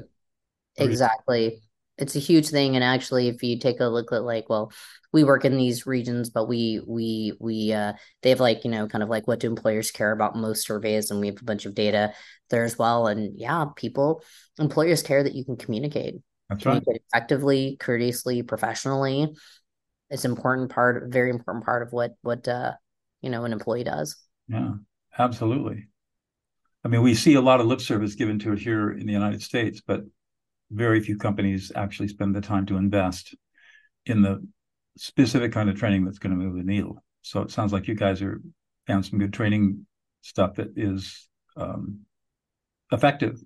exactly 0.77 1.62
it's 1.97 2.15
a 2.15 2.19
huge 2.19 2.49
thing 2.49 2.75
and 2.75 2.84
actually 2.84 3.27
if 3.27 3.43
you 3.43 3.60
take 3.60 3.79
a 3.79 3.86
look 3.86 4.12
at 4.12 4.23
like 4.23 4.49
well 4.49 4.71
we 5.12 5.23
work 5.23 5.45
in 5.45 5.58
these 5.58 5.86
regions 5.86 6.29
but 6.29 6.47
we 6.47 6.82
we 6.88 7.34
we 7.39 7.71
uh 7.71 7.93
they 8.21 8.29
have 8.29 8.39
like 8.39 8.63
you 8.65 8.71
know 8.71 8.88
kind 8.88 9.03
of 9.03 9.10
like 9.10 9.27
what 9.27 9.39
do 9.39 9.47
employers 9.47 9.91
care 9.91 10.12
about 10.12 10.36
most 10.36 10.65
surveys 10.65 11.12
and 11.12 11.19
we 11.19 11.27
have 11.27 11.39
a 11.39 11.45
bunch 11.45 11.65
of 11.65 11.75
data 11.75 12.12
there 12.49 12.63
as 12.63 12.77
well 12.77 13.08
and 13.08 13.39
yeah 13.39 13.65
people 13.75 14.23
employers 14.58 15.03
care 15.03 15.23
that 15.23 15.36
you 15.36 15.45
can 15.45 15.56
communicate 15.56 16.15
that's 16.49 16.65
right. 16.65 16.84
effectively, 16.88 17.77
courteously, 17.79 18.43
professionally. 18.43 19.34
It's 20.10 20.25
important 20.25 20.71
part, 20.71 21.12
very 21.12 21.29
important 21.29 21.65
part 21.65 21.82
of 21.82 21.91
what 21.91 22.12
what 22.21 22.47
uh, 22.47 22.73
you 23.21 23.29
know 23.29 23.45
an 23.45 23.53
employee 23.53 23.84
does. 23.84 24.17
Yeah, 24.47 24.73
absolutely. 25.17 25.88
I 26.84 26.89
mean, 26.89 27.01
we 27.01 27.15
see 27.15 27.36
a 27.36 27.41
lot 27.41 27.62
of 27.62 27.65
lip 27.65 27.82
service 27.82 28.15
given 28.15 28.39
to 28.39 28.53
it 28.53 28.60
here 28.60 28.91
in 28.91 29.08
the 29.08 29.13
United 29.13 29.41
States, 29.41 29.82
but 29.86 30.01
very 30.73 30.99
few 30.99 31.17
companies 31.17 31.71
actually 31.75 32.07
spend 32.07 32.36
the 32.36 32.41
time 32.41 32.65
to 32.65 32.77
invest 32.77 33.36
in 34.05 34.21
the 34.21 34.45
specific 34.97 35.51
kind 35.51 35.69
of 35.69 35.77
training 35.77 36.05
that's 36.05 36.19
going 36.19 36.38
to 36.38 36.43
move 36.43 36.55
the 36.55 36.63
needle. 36.63 37.03
So 37.21 37.41
it 37.41 37.51
sounds 37.51 37.71
like 37.71 37.88
you 37.88 37.95
guys 37.95 38.21
are 38.21 38.41
found 38.88 39.05
some 39.05 39.19
good 39.19 39.33
training 39.33 39.86
stuff 40.21 40.55
that 40.55 40.73
is 40.75 41.27
um, 41.55 41.99
effective. 42.91 43.39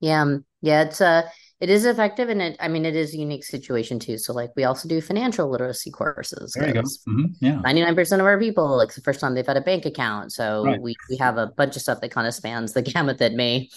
Yeah, 0.00 0.22
um, 0.22 0.44
yeah, 0.62 0.82
it's 0.82 1.00
uh 1.00 1.22
it 1.60 1.70
is 1.70 1.84
effective 1.84 2.28
and 2.28 2.42
it 2.42 2.56
I 2.58 2.66
mean 2.66 2.84
it 2.84 2.96
is 2.96 3.14
a 3.14 3.18
unique 3.18 3.44
situation 3.44 4.00
too. 4.00 4.18
So 4.18 4.32
like 4.32 4.50
we 4.56 4.64
also 4.64 4.88
do 4.88 5.00
financial 5.00 5.48
literacy 5.48 5.92
courses. 5.92 6.54
There 6.56 6.66
you 6.66 6.74
go. 6.74 6.80
Mm-hmm. 6.80 7.24
Yeah. 7.40 7.62
99% 7.64 8.14
of 8.18 8.26
our 8.26 8.38
people, 8.38 8.76
like 8.76 8.92
the 8.92 9.00
first 9.00 9.20
time 9.20 9.34
they've 9.34 9.46
had 9.46 9.56
a 9.56 9.60
bank 9.60 9.86
account. 9.86 10.32
So 10.32 10.64
right. 10.64 10.80
we 10.80 10.96
we 11.08 11.16
have 11.18 11.38
a 11.38 11.46
bunch 11.46 11.76
of 11.76 11.82
stuff 11.82 12.00
that 12.00 12.10
kind 12.10 12.26
of 12.26 12.34
spans 12.34 12.72
the 12.72 12.82
gamut 12.82 13.18
that 13.18 13.34
may 13.34 13.68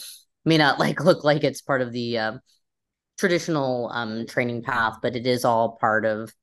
may 0.46 0.58
not 0.58 0.80
like 0.80 1.04
look 1.04 1.24
like 1.24 1.44
it's 1.44 1.62
part 1.62 1.82
of 1.82 1.92
the 1.92 2.18
uh, 2.18 2.34
traditional 3.18 3.90
um 3.94 4.26
training 4.28 4.64
path, 4.64 4.98
but 5.02 5.16
it 5.16 5.28
is 5.28 5.46
all 5.46 5.78
part 5.80 6.06
of 6.06 6.34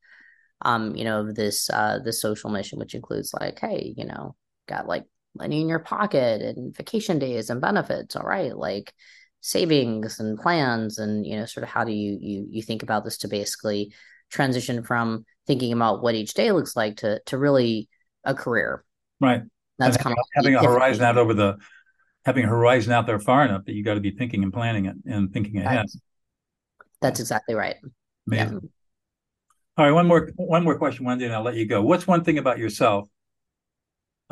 um, 0.64 0.94
you 0.94 1.04
know, 1.04 1.32
this 1.32 1.68
uh 1.70 1.98
the 2.04 2.12
social 2.12 2.50
mission, 2.50 2.78
which 2.78 2.94
includes 2.94 3.34
like, 3.34 3.58
hey, 3.58 3.94
you 3.96 4.04
know, 4.04 4.36
got 4.68 4.86
like 4.86 5.04
money 5.36 5.60
in 5.60 5.68
your 5.68 5.80
pocket 5.80 6.42
and 6.42 6.76
vacation 6.76 7.18
days 7.18 7.50
and 7.50 7.60
benefits. 7.60 8.16
All 8.16 8.22
right. 8.22 8.56
Like 8.56 8.92
savings 9.42 10.20
and 10.20 10.38
plans 10.38 10.98
and 10.98 11.26
you 11.26 11.36
know 11.36 11.44
sort 11.44 11.64
of 11.64 11.68
how 11.68 11.82
do 11.82 11.92
you 11.92 12.16
you 12.20 12.46
you 12.48 12.62
think 12.62 12.82
about 12.84 13.04
this 13.04 13.18
to 13.18 13.28
basically 13.28 13.92
transition 14.30 14.84
from 14.84 15.26
thinking 15.48 15.72
about 15.72 16.00
what 16.00 16.14
each 16.14 16.32
day 16.34 16.52
looks 16.52 16.76
like 16.76 16.98
to 16.98 17.20
to 17.26 17.36
really 17.36 17.88
a 18.24 18.34
career 18.34 18.84
right 19.20 19.42
that's 19.80 19.96
and 19.96 20.04
kind 20.04 20.16
of 20.16 20.24
having 20.34 20.54
a 20.54 20.62
horizon 20.62 21.04
out 21.04 21.18
over 21.18 21.34
the 21.34 21.56
having 22.24 22.44
a 22.44 22.48
horizon 22.48 22.92
out 22.92 23.06
there 23.06 23.18
far 23.18 23.44
enough 23.44 23.64
that 23.64 23.74
you 23.74 23.85
got 23.85 23.94
to 23.94 24.00
be 24.00 24.11
thinking 24.11 24.42
and 24.42 24.52
planning 24.52 24.87
it 24.87 24.96
and 25.06 25.32
thinking 25.32 25.58
ahead 25.58 25.78
that's, 25.78 25.98
that's 27.00 27.20
exactly 27.20 27.54
right 27.54 27.76
Amazing. 28.26 28.61
Yeah. 28.62 28.68
all 29.78 29.85
right 29.87 29.92
one 29.92 30.06
more 30.06 30.30
one 30.37 30.64
more 30.64 30.78
question 30.78 31.04
wendy 31.04 31.24
and 31.24 31.35
i'll 31.35 31.42
let 31.42 31.54
you 31.54 31.66
go 31.66 31.82
what's 31.82 32.06
one 32.06 32.24
thing 32.24 32.38
about 32.38 32.58
yourself 32.58 33.08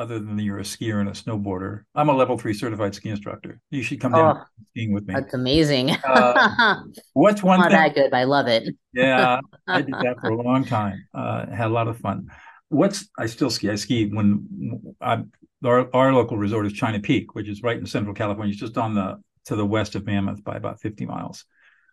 other 0.01 0.19
than 0.19 0.39
you're 0.39 0.59
a 0.59 0.63
skier 0.63 1.01
and 1.01 1.11
a 1.11 1.13
snowboarder. 1.13 1.83
I'm 1.95 2.09
a 2.09 2.15
level 2.15 2.39
three 2.39 2.55
certified 2.55 2.95
ski 2.95 3.11
instructor. 3.11 3.61
You 3.71 3.83
should 3.83 4.01
come 4.01 4.13
down 4.13 4.39
oh, 4.39 4.45
skiing 4.71 4.95
with 4.95 5.07
me. 5.07 5.13
That's 5.15 5.35
amazing. 5.35 5.91
uh, 5.91 6.81
what's 7.13 7.43
one 7.43 7.61
Not 7.61 7.71
thing? 7.71 7.79
that 7.79 7.95
good. 7.95 8.15
I 8.15 8.25
love 8.25 8.47
it. 8.47 8.75
yeah, 8.95 9.41
I 9.69 9.83
did 9.83 9.93
that 9.93 10.17
for 10.21 10.31
a 10.31 10.37
long 10.43 10.65
time. 10.65 11.07
Uh, 11.13 11.47
had 11.51 11.67
a 11.67 11.75
lot 11.75 11.87
of 11.87 11.99
fun. 11.99 12.29
What's 12.71 13.11
I 13.19 13.27
still 13.27 13.51
ski. 13.51 13.69
I 13.71 13.75
ski 13.75 14.07
when 14.07 14.95
I, 15.03 15.23
our 15.65 15.95
our 15.95 16.13
local 16.13 16.37
resort 16.37 16.67
is 16.67 16.73
China 16.73 17.01
Peak, 17.01 17.35
which 17.35 17.49
is 17.49 17.63
right 17.63 17.79
in 17.79 17.87
Central 17.87 18.15
California. 18.15 18.53
It's 18.53 18.61
just 18.61 18.79
on 18.79 18.95
the 18.95 19.21
to 19.47 19.57
the 19.57 19.67
west 19.67 19.95
of 19.95 20.07
Mammoth 20.07 20.45
by 20.45 20.57
about 20.57 20.81
50 20.81 21.07
miles 21.07 21.45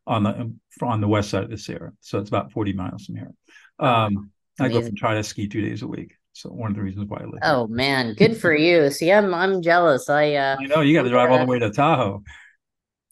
on 0.05 0.23
the 0.23 0.53
on 0.81 1.01
the 1.01 1.07
west 1.07 1.29
side 1.29 1.43
of 1.43 1.49
the 1.49 1.57
Sierra. 1.57 1.91
So 2.01 2.19
it's 2.19 2.29
about 2.29 2.51
40 2.51 2.73
miles 2.73 3.05
from 3.05 3.15
here. 3.15 3.33
Um, 3.79 4.31
I 4.59 4.69
go 4.69 4.79
and 4.79 4.97
try 4.97 5.15
to 5.15 5.23
ski 5.23 5.47
two 5.47 5.61
days 5.61 5.81
a 5.81 5.87
week. 5.87 6.13
So 6.33 6.49
one 6.49 6.69
of 6.71 6.77
the 6.77 6.83
reasons 6.83 7.09
why 7.09 7.17
I 7.17 7.25
live. 7.25 7.39
Oh 7.43 7.67
man, 7.67 8.13
good 8.13 8.37
for 8.39 8.55
you. 8.55 8.89
See, 8.91 9.11
I'm 9.11 9.33
I'm 9.33 9.61
jealous. 9.61 10.09
I 10.09 10.35
uh 10.35 10.55
I 10.59 10.65
know 10.65 10.81
you 10.81 10.95
got 10.95 11.03
to 11.03 11.09
drive 11.09 11.31
all 11.31 11.39
the 11.39 11.45
way 11.45 11.59
to 11.59 11.71
Tahoe. 11.71 12.23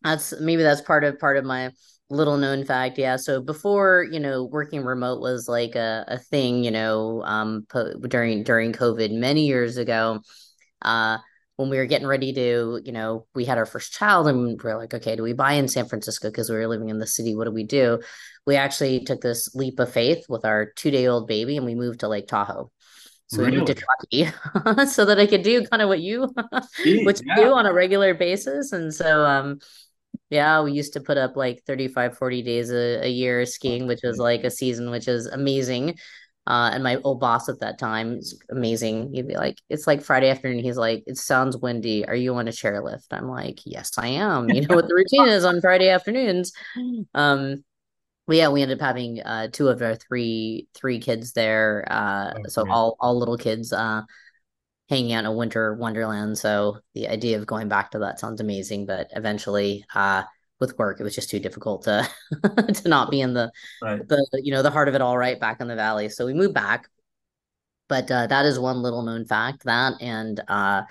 That's 0.04 0.40
maybe 0.40 0.64
that's 0.64 0.82
part 0.82 1.04
of 1.04 1.20
part 1.20 1.38
of 1.38 1.44
my 1.44 1.72
little 2.12 2.38
known 2.38 2.66
fact. 2.66 3.00
Yeah. 3.00 3.16
So 3.16 3.42
before 3.42 4.06
you 4.12 4.20
know, 4.20 4.44
working 4.44 4.84
remote 4.84 5.22
was 5.22 5.48
like 5.48 5.76
a, 5.76 6.06
a 6.08 6.20
thing. 6.20 6.64
You 6.64 6.72
know, 6.72 7.24
um, 7.24 7.66
po- 7.68 7.94
during 8.08 8.44
during 8.44 8.74
COVID 8.74 9.12
many 9.12 9.48
years 9.48 9.78
ago, 9.78 10.22
uh, 10.82 11.18
when 11.58 11.70
we 11.70 11.78
were 11.78 11.86
getting 11.86 12.08
ready 12.08 12.34
to, 12.34 12.82
you 12.84 12.92
know, 12.92 13.26
we 13.34 13.46
had 13.46 13.58
our 13.58 13.66
first 13.66 13.94
child, 13.94 14.28
and 14.28 14.62
we 14.62 14.70
are 14.70 14.78
like, 14.78 14.94
okay, 14.94 15.16
do 15.16 15.24
we 15.24 15.34
buy 15.34 15.54
in 15.54 15.68
San 15.68 15.88
Francisco 15.88 16.30
because 16.30 16.50
we 16.50 16.56
were 16.56 16.68
living 16.68 16.90
in 16.90 17.00
the 17.00 17.08
city? 17.08 17.36
What 17.36 17.46
do 17.46 17.52
we 17.52 17.64
do? 17.64 18.02
We 18.46 18.56
actually 18.56 19.04
took 19.06 19.22
this 19.22 19.54
leap 19.56 19.80
of 19.80 19.92
faith 19.92 20.26
with 20.28 20.46
our 20.46 20.72
two 20.76 20.92
day 20.92 21.08
old 21.08 21.28
baby, 21.28 21.58
and 21.58 21.66
we 21.66 21.76
moved 21.76 22.02
to 22.02 22.08
Lake 22.08 22.28
Tahoe. 22.28 22.72
So 23.28 23.40
really? 23.40 23.52
we 23.52 23.58
moved 23.58 23.68
to 23.68 23.76
Truckee 23.76 24.86
so 24.88 25.06
that 25.06 25.20
I 25.20 25.26
could 25.26 25.44
do 25.44 25.66
kind 25.66 25.82
of 25.82 25.90
what 25.90 26.00
you 26.00 26.22
what 26.52 26.86
you 26.86 27.26
yeah. 27.28 27.36
do 27.36 27.54
on 27.54 27.66
a 27.66 27.74
regular 27.74 28.14
basis. 28.14 28.72
And 28.72 28.94
so 28.94 29.26
um 29.26 29.60
yeah, 30.30 30.62
we 30.62 30.72
used 30.72 30.94
to 30.94 31.02
put 31.02 31.18
up 31.18 31.36
like 31.36 31.64
35, 31.66 32.18
40 32.18 32.42
days 32.44 32.72
a, 32.72 33.06
a 33.06 33.10
year 33.10 33.46
skiing, 33.46 33.88
which 33.88 34.02
was 34.04 34.18
like 34.18 34.44
a 34.44 34.52
season, 34.52 34.90
which 34.90 35.08
is 35.08 35.28
amazing. 35.28 35.98
Uh, 36.48 36.70
and 36.74 36.84
my 36.84 36.98
old 36.98 37.20
boss 37.20 37.50
at 37.50 37.60
that 37.60 37.80
time 37.80 38.18
is 38.18 38.40
amazing. 38.52 39.12
He'd 39.14 39.28
be 39.28 39.36
like, 39.36 39.58
"It's 39.70 39.88
like 39.88 40.02
Friday 40.02 40.30
afternoon." 40.30 40.64
He's 40.64 40.78
like, 40.78 41.04
"It 41.08 41.18
sounds 41.18 41.58
windy. 41.58 42.08
Are 42.08 42.16
you 42.16 42.36
on 42.36 42.48
a 42.48 42.52
chairlift?" 42.52 43.08
I'm 43.12 43.28
like, 43.28 43.60
"Yes, 43.66 43.92
I 43.98 44.08
am." 44.08 44.50
You 44.50 44.62
know 44.62 44.76
what 44.76 44.88
the 44.88 44.96
routine 44.96 45.28
is 45.28 45.44
on 45.46 45.62
Friday 45.62 45.90
afternoons. 45.90 46.52
Um, 47.14 47.64
well, 48.28 48.38
yeah, 48.38 48.50
we 48.50 48.62
ended 48.62 48.80
up 48.80 48.86
having 48.86 49.22
uh, 49.22 49.48
two 49.52 49.70
of 49.70 49.82
our 49.82 49.96
three 49.96 50.68
three 50.74 51.00
kids 51.00 51.34
there. 51.34 51.86
Uh, 51.90 52.34
oh, 52.36 52.44
so 52.48 52.70
all 52.70 52.96
all 53.00 53.18
little 53.18 53.38
kids 53.38 53.72
uh, 53.72 54.02
hanging 54.90 55.14
out 55.14 55.20
in 55.20 55.26
a 55.26 55.32
winter 55.32 55.76
wonderland. 55.76 56.38
So 56.38 56.80
the 56.94 57.08
idea 57.08 57.38
of 57.38 57.46
going 57.46 57.70
back 57.70 57.92
to 57.92 58.00
that 58.00 58.20
sounds 58.20 58.42
amazing, 58.42 58.86
but 58.86 59.10
eventually, 59.16 59.86
uh, 59.94 60.24
with 60.60 60.78
work, 60.78 61.00
it 61.00 61.04
was 61.04 61.16
just 61.16 61.30
too 61.30 61.40
difficult 61.40 61.84
to 61.84 62.08
to 62.74 62.88
not 62.88 63.12
be 63.12 63.22
in 63.22 63.34
the 63.34 63.52
right. 63.82 64.08
the 64.08 64.26
you 64.44 64.52
know 64.52 64.62
the 64.62 64.72
heart 64.72 64.88
of 64.88 64.96
it 64.96 65.02
all 65.02 65.18
right 65.18 65.40
back 65.40 65.62
in 65.62 65.68
the 65.68 65.76
valley. 65.76 66.10
So 66.10 66.26
we 66.26 66.34
moved 66.34 66.54
back. 66.54 66.88
But 67.88 68.10
uh, 68.10 68.26
that 68.28 68.46
is 68.46 68.58
one 68.58 68.82
little 68.82 69.04
known 69.04 69.26
fact 69.26 69.64
that 69.66 70.02
and 70.02 70.42
uh, 70.48 70.84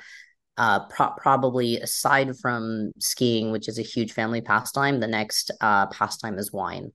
uh, 0.56 0.86
pro- 0.86 1.14
probably 1.16 1.80
aside 1.80 2.36
from 2.36 2.92
skiing, 2.98 3.50
which 3.50 3.68
is 3.68 3.78
a 3.78 3.82
huge 3.82 4.12
family 4.12 4.40
pastime, 4.40 5.00
the 5.00 5.06
next 5.06 5.50
uh, 5.60 5.86
pastime 5.86 6.38
is 6.38 6.52
wine. 6.52 6.92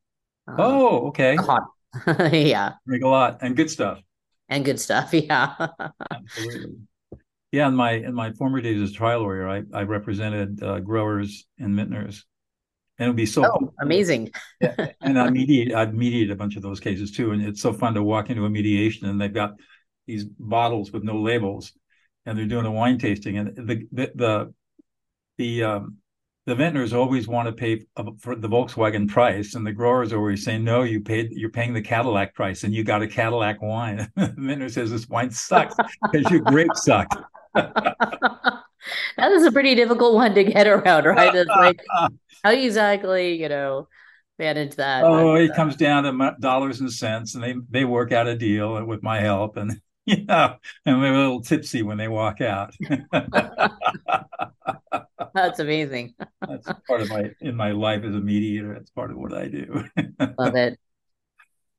Um, 0.48 0.56
oh, 0.58 1.08
okay. 1.10 1.36
Hot. 1.36 1.64
yeah. 2.32 2.74
Drink 2.88 3.04
a 3.04 3.08
lot 3.08 3.40
and 3.42 3.56
good 3.56 3.70
stuff. 3.70 4.00
And 4.48 4.66
good 4.66 4.80
stuff. 4.80 5.14
Yeah. 5.14 5.68
Absolutely. 6.12 6.78
Yeah, 7.52 7.68
in 7.68 7.76
my 7.76 7.94
in 7.94 8.14
my 8.14 8.32
former 8.34 8.62
days 8.62 8.80
as 8.80 8.92
trial 8.92 9.22
lawyer, 9.22 9.50
I 9.50 9.64
I 9.74 9.82
represented 9.82 10.62
uh, 10.62 10.80
growers 10.80 11.48
and 11.58 11.76
vintners, 11.76 12.26
and 13.00 13.06
it 13.06 13.10
would 13.10 13.16
be 13.16 13.26
so 13.26 13.46
oh, 13.46 13.74
amazing. 13.82 14.32
yeah, 14.62 14.92
and 15.02 15.18
I 15.18 15.30
mediate 15.32 15.74
I'd 15.74 15.96
mediate 15.96 16.30
a 16.30 16.36
bunch 16.36 16.58
of 16.58 16.62
those 16.62 16.80
cases 16.80 17.12
too, 17.12 17.32
and 17.32 17.42
it's 17.42 17.62
so 17.62 17.74
fun 17.74 17.94
to 17.96 18.04
walk 18.04 18.30
into 18.30 18.46
a 18.46 18.50
mediation 18.50 19.08
and 19.08 19.20
they've 19.20 19.34
got 19.34 19.54
these 20.10 20.26
bottles 20.26 20.92
with 20.92 21.04
no 21.04 21.22
labels, 21.22 21.72
and 22.26 22.38
they're 22.38 22.46
doing 22.46 22.66
a 22.66 22.72
wine 22.72 22.98
tasting, 22.98 23.38
and 23.38 23.56
the 23.56 23.88
the 23.92 24.12
the, 24.16 24.54
the 25.38 25.64
um, 25.64 25.98
the 26.48 26.56
vintners 26.56 26.94
always 26.94 27.28
want 27.28 27.48
to 27.48 27.52
pay 27.52 27.86
for 28.18 28.36
the 28.36 28.50
Volkswagen 28.50 29.08
price, 29.08 29.54
and 29.54 29.66
the 29.66 29.72
growers 29.72 30.12
always 30.12 30.44
say, 30.44 30.58
"No, 30.58 30.82
you 30.82 31.00
paid. 31.00 31.32
You're 31.32 31.52
paying 31.52 31.74
the 31.74 31.82
Cadillac 31.82 32.34
price, 32.34 32.64
and 32.64 32.74
you 32.74 32.84
got 32.84 33.04
a 33.04 33.08
Cadillac 33.08 33.62
wine." 33.62 34.12
the 34.16 34.34
vintner 34.36 34.68
says, 34.68 34.90
"This 34.90 35.08
wine 35.08 35.30
sucks 35.30 35.76
because 36.12 36.30
your 36.32 36.42
grapes 36.42 36.84
suck." 36.84 37.08
that 39.18 39.32
is 39.32 39.46
a 39.46 39.52
pretty 39.52 39.76
difficult 39.76 40.14
one 40.14 40.34
to 40.36 40.44
get 40.44 40.68
around, 40.68 41.06
right? 41.06 41.34
It's 41.34 41.50
like 41.50 41.82
how 42.44 42.52
exactly, 42.52 43.40
you 43.42 43.50
know, 43.50 43.88
manage 44.38 44.76
that. 44.76 45.04
Oh, 45.04 45.36
it 45.36 45.52
uh, 45.52 45.56
comes 45.56 45.76
down 45.76 46.04
to 46.04 46.36
dollars 46.40 46.80
and 46.80 46.92
cents, 46.92 47.36
and 47.36 47.44
they 47.44 47.56
they 47.70 47.86
work 47.86 48.12
out 48.12 48.28
a 48.28 48.36
deal 48.36 48.84
with 48.86 49.04
my 49.04 49.20
help, 49.20 49.58
and 49.58 49.80
you 50.06 50.26
know, 50.26 50.56
and 50.86 51.00
we're 51.00 51.14
a 51.14 51.18
little 51.18 51.42
tipsy 51.42 51.84
when 51.84 51.98
they 51.98 52.08
walk 52.08 52.42
out. 52.42 52.74
That's 55.36 55.60
amazing. 55.60 56.16
That's 56.48 56.68
part 56.88 57.02
of 57.02 57.10
my 57.10 57.32
in 57.42 57.56
my 57.56 57.72
life 57.72 58.04
as 58.04 58.16
a 58.16 58.20
mediator. 58.20 58.74
That's 58.74 58.90
part 58.90 59.12
of 59.12 59.18
what 59.18 59.34
I 59.34 59.48
do. 59.48 59.84
Love 60.38 60.56
it. 60.56 60.80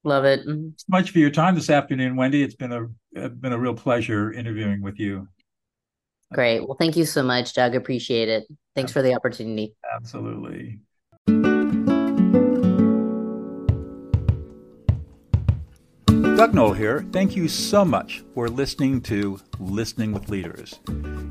Love 0.04 0.24
it. 0.24 0.40
Thanks 0.46 0.84
much 0.88 1.10
for 1.10 1.18
your 1.18 1.30
time 1.30 1.54
this 1.54 1.68
afternoon, 1.68 2.16
Wendy. 2.16 2.42
It's 2.42 2.54
been 2.54 2.72
a 2.72 3.28
been 3.28 3.52
a 3.52 3.58
real 3.58 3.74
pleasure 3.74 4.32
interviewing 4.32 4.80
with 4.82 4.98
you. 4.98 5.28
Great. 6.32 6.60
Well, 6.60 6.76
thank 6.78 6.96
you 6.96 7.04
so 7.04 7.22
much, 7.22 7.54
Doug. 7.54 7.74
Appreciate 7.74 8.28
it. 8.28 8.46
Thanks 8.76 8.92
for 8.92 9.02
the 9.02 9.14
opportunity. 9.14 9.74
Absolutely. 9.94 10.78
Doug 16.40 16.54
Noll 16.54 16.72
here. 16.72 17.04
Thank 17.12 17.36
you 17.36 17.46
so 17.48 17.84
much 17.84 18.24
for 18.34 18.48
listening 18.48 19.02
to 19.02 19.38
Listening 19.58 20.12
with 20.12 20.30
Leaders. 20.30 20.80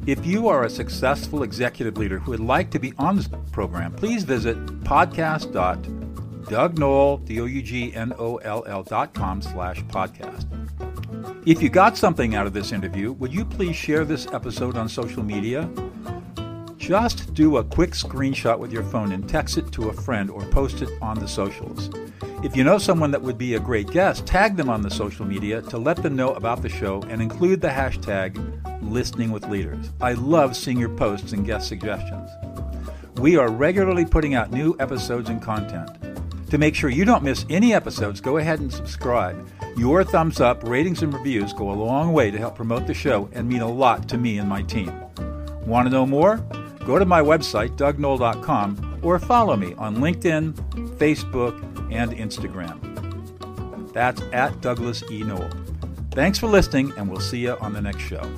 If 0.06 0.24
you 0.26 0.48
are 0.50 0.66
a 0.66 0.70
successful 0.70 1.44
executive 1.44 1.98
leader 1.98 2.20
who 2.20 2.32
would 2.32 2.39
like 2.39 2.70
to 2.72 2.80
be 2.80 2.93
on 3.00 3.16
this 3.16 3.28
program, 3.52 3.93
please 3.93 4.24
visit 4.24 4.56
podcast.dougnoll, 4.84 7.18
D-O-U-G-N-O-L-L 7.26 8.84
dot 8.84 9.14
com 9.16 9.41
slash 9.41 9.82
podcast. 9.86 10.59
If 11.46 11.62
you 11.64 11.70
got 11.70 11.96
something 11.96 12.36
out 12.36 12.48
of 12.48 12.54
this 12.54 12.74
interview, 12.74 13.14
would 13.14 13.34
you 13.34 13.46
please 13.46 13.74
share 13.74 14.04
this 14.04 14.28
episode 14.28 14.76
on 14.76 14.90
social 14.90 15.24
media? 15.24 15.70
Just 16.76 17.34
do 17.34 17.58
a 17.58 17.64
quick 17.64 17.92
screenshot 17.92 18.60
with 18.60 18.74
your 18.74 18.84
phone 18.84 19.14
and 19.14 19.28
text 19.28 19.58
it 19.58 19.72
to 19.72 19.88
a 19.88 19.94
friend 19.94 20.30
or 20.30 20.42
post 20.48 20.82
it 20.82 20.90
on 21.02 21.18
the 21.18 21.30
socials. 21.30 21.92
If 22.44 22.58
you 22.58 22.66
know 22.66 22.78
someone 22.78 23.12
that 23.12 23.22
would 23.22 23.38
be 23.38 23.54
a 23.54 23.60
great 23.60 23.90
guest, 23.90 24.26
tag 24.26 24.58
them 24.58 24.70
on 24.70 24.82
the 24.82 24.92
social 24.92 25.26
media 25.26 25.62
to 25.64 25.78
let 25.78 26.04
them 26.04 26.14
know 26.14 26.34
about 26.34 26.62
the 26.62 26.68
show 26.68 27.02
and 27.04 27.22
include 27.22 27.62
the 27.62 27.70
hashtag 27.70 28.38
listening 28.82 29.32
with 29.32 29.48
leaders. 29.48 29.92
I 30.02 30.14
love 30.14 30.58
seeing 30.58 30.78
your 30.78 30.90
posts 30.90 31.32
and 31.32 31.46
guest 31.46 31.70
suggestions. 31.70 32.30
We 33.16 33.38
are 33.38 33.50
regularly 33.50 34.06
putting 34.06 34.36
out 34.36 34.52
new 34.52 34.76
episodes 34.80 35.30
and 35.30 35.42
content. 35.42 35.90
To 36.50 36.58
make 36.58 36.76
sure 36.76 36.90
you 36.90 37.06
don't 37.06 37.24
miss 37.24 37.46
any 37.50 37.74
episodes, 37.74 38.20
go 38.20 38.38
ahead 38.38 38.60
and 38.60 38.74
subscribe. 38.74 39.48
Your 39.80 40.03
thumbs 40.03 40.41
up, 40.41 40.61
ratings, 40.67 41.03
and 41.03 41.13
reviews 41.13 41.53
go 41.53 41.71
a 41.71 41.71
long 41.71 42.11
way 42.11 42.32
to 42.32 42.38
help 42.38 42.57
promote 42.57 42.86
the 42.86 42.93
show 42.93 43.30
and 43.32 43.47
mean 43.47 43.61
a 43.61 43.71
lot 43.71 44.09
to 44.09 44.17
me 44.17 44.38
and 44.38 44.49
my 44.49 44.61
team. 44.61 44.91
Want 45.65 45.86
to 45.86 45.89
know 45.89 46.05
more? 46.05 46.36
Go 46.86 46.99
to 46.99 47.05
my 47.05 47.21
website, 47.21 47.77
dougnoll.com, 47.77 48.99
or 49.01 49.17
follow 49.19 49.55
me 49.55 49.73
on 49.75 49.99
LinkedIn, 49.99 50.51
Facebook, 50.97 51.57
and 51.93 52.11
Instagram. 52.11 53.93
That's 53.93 54.21
at 54.34 54.59
Douglas 54.59 55.01
E. 55.09 55.23
Noll. 55.23 55.49
Thanks 56.11 56.38
for 56.38 56.47
listening, 56.47 56.91
and 56.97 57.09
we'll 57.09 57.21
see 57.21 57.39
you 57.39 57.55
on 57.61 57.71
the 57.71 57.82
next 57.82 58.01
show. 58.01 58.30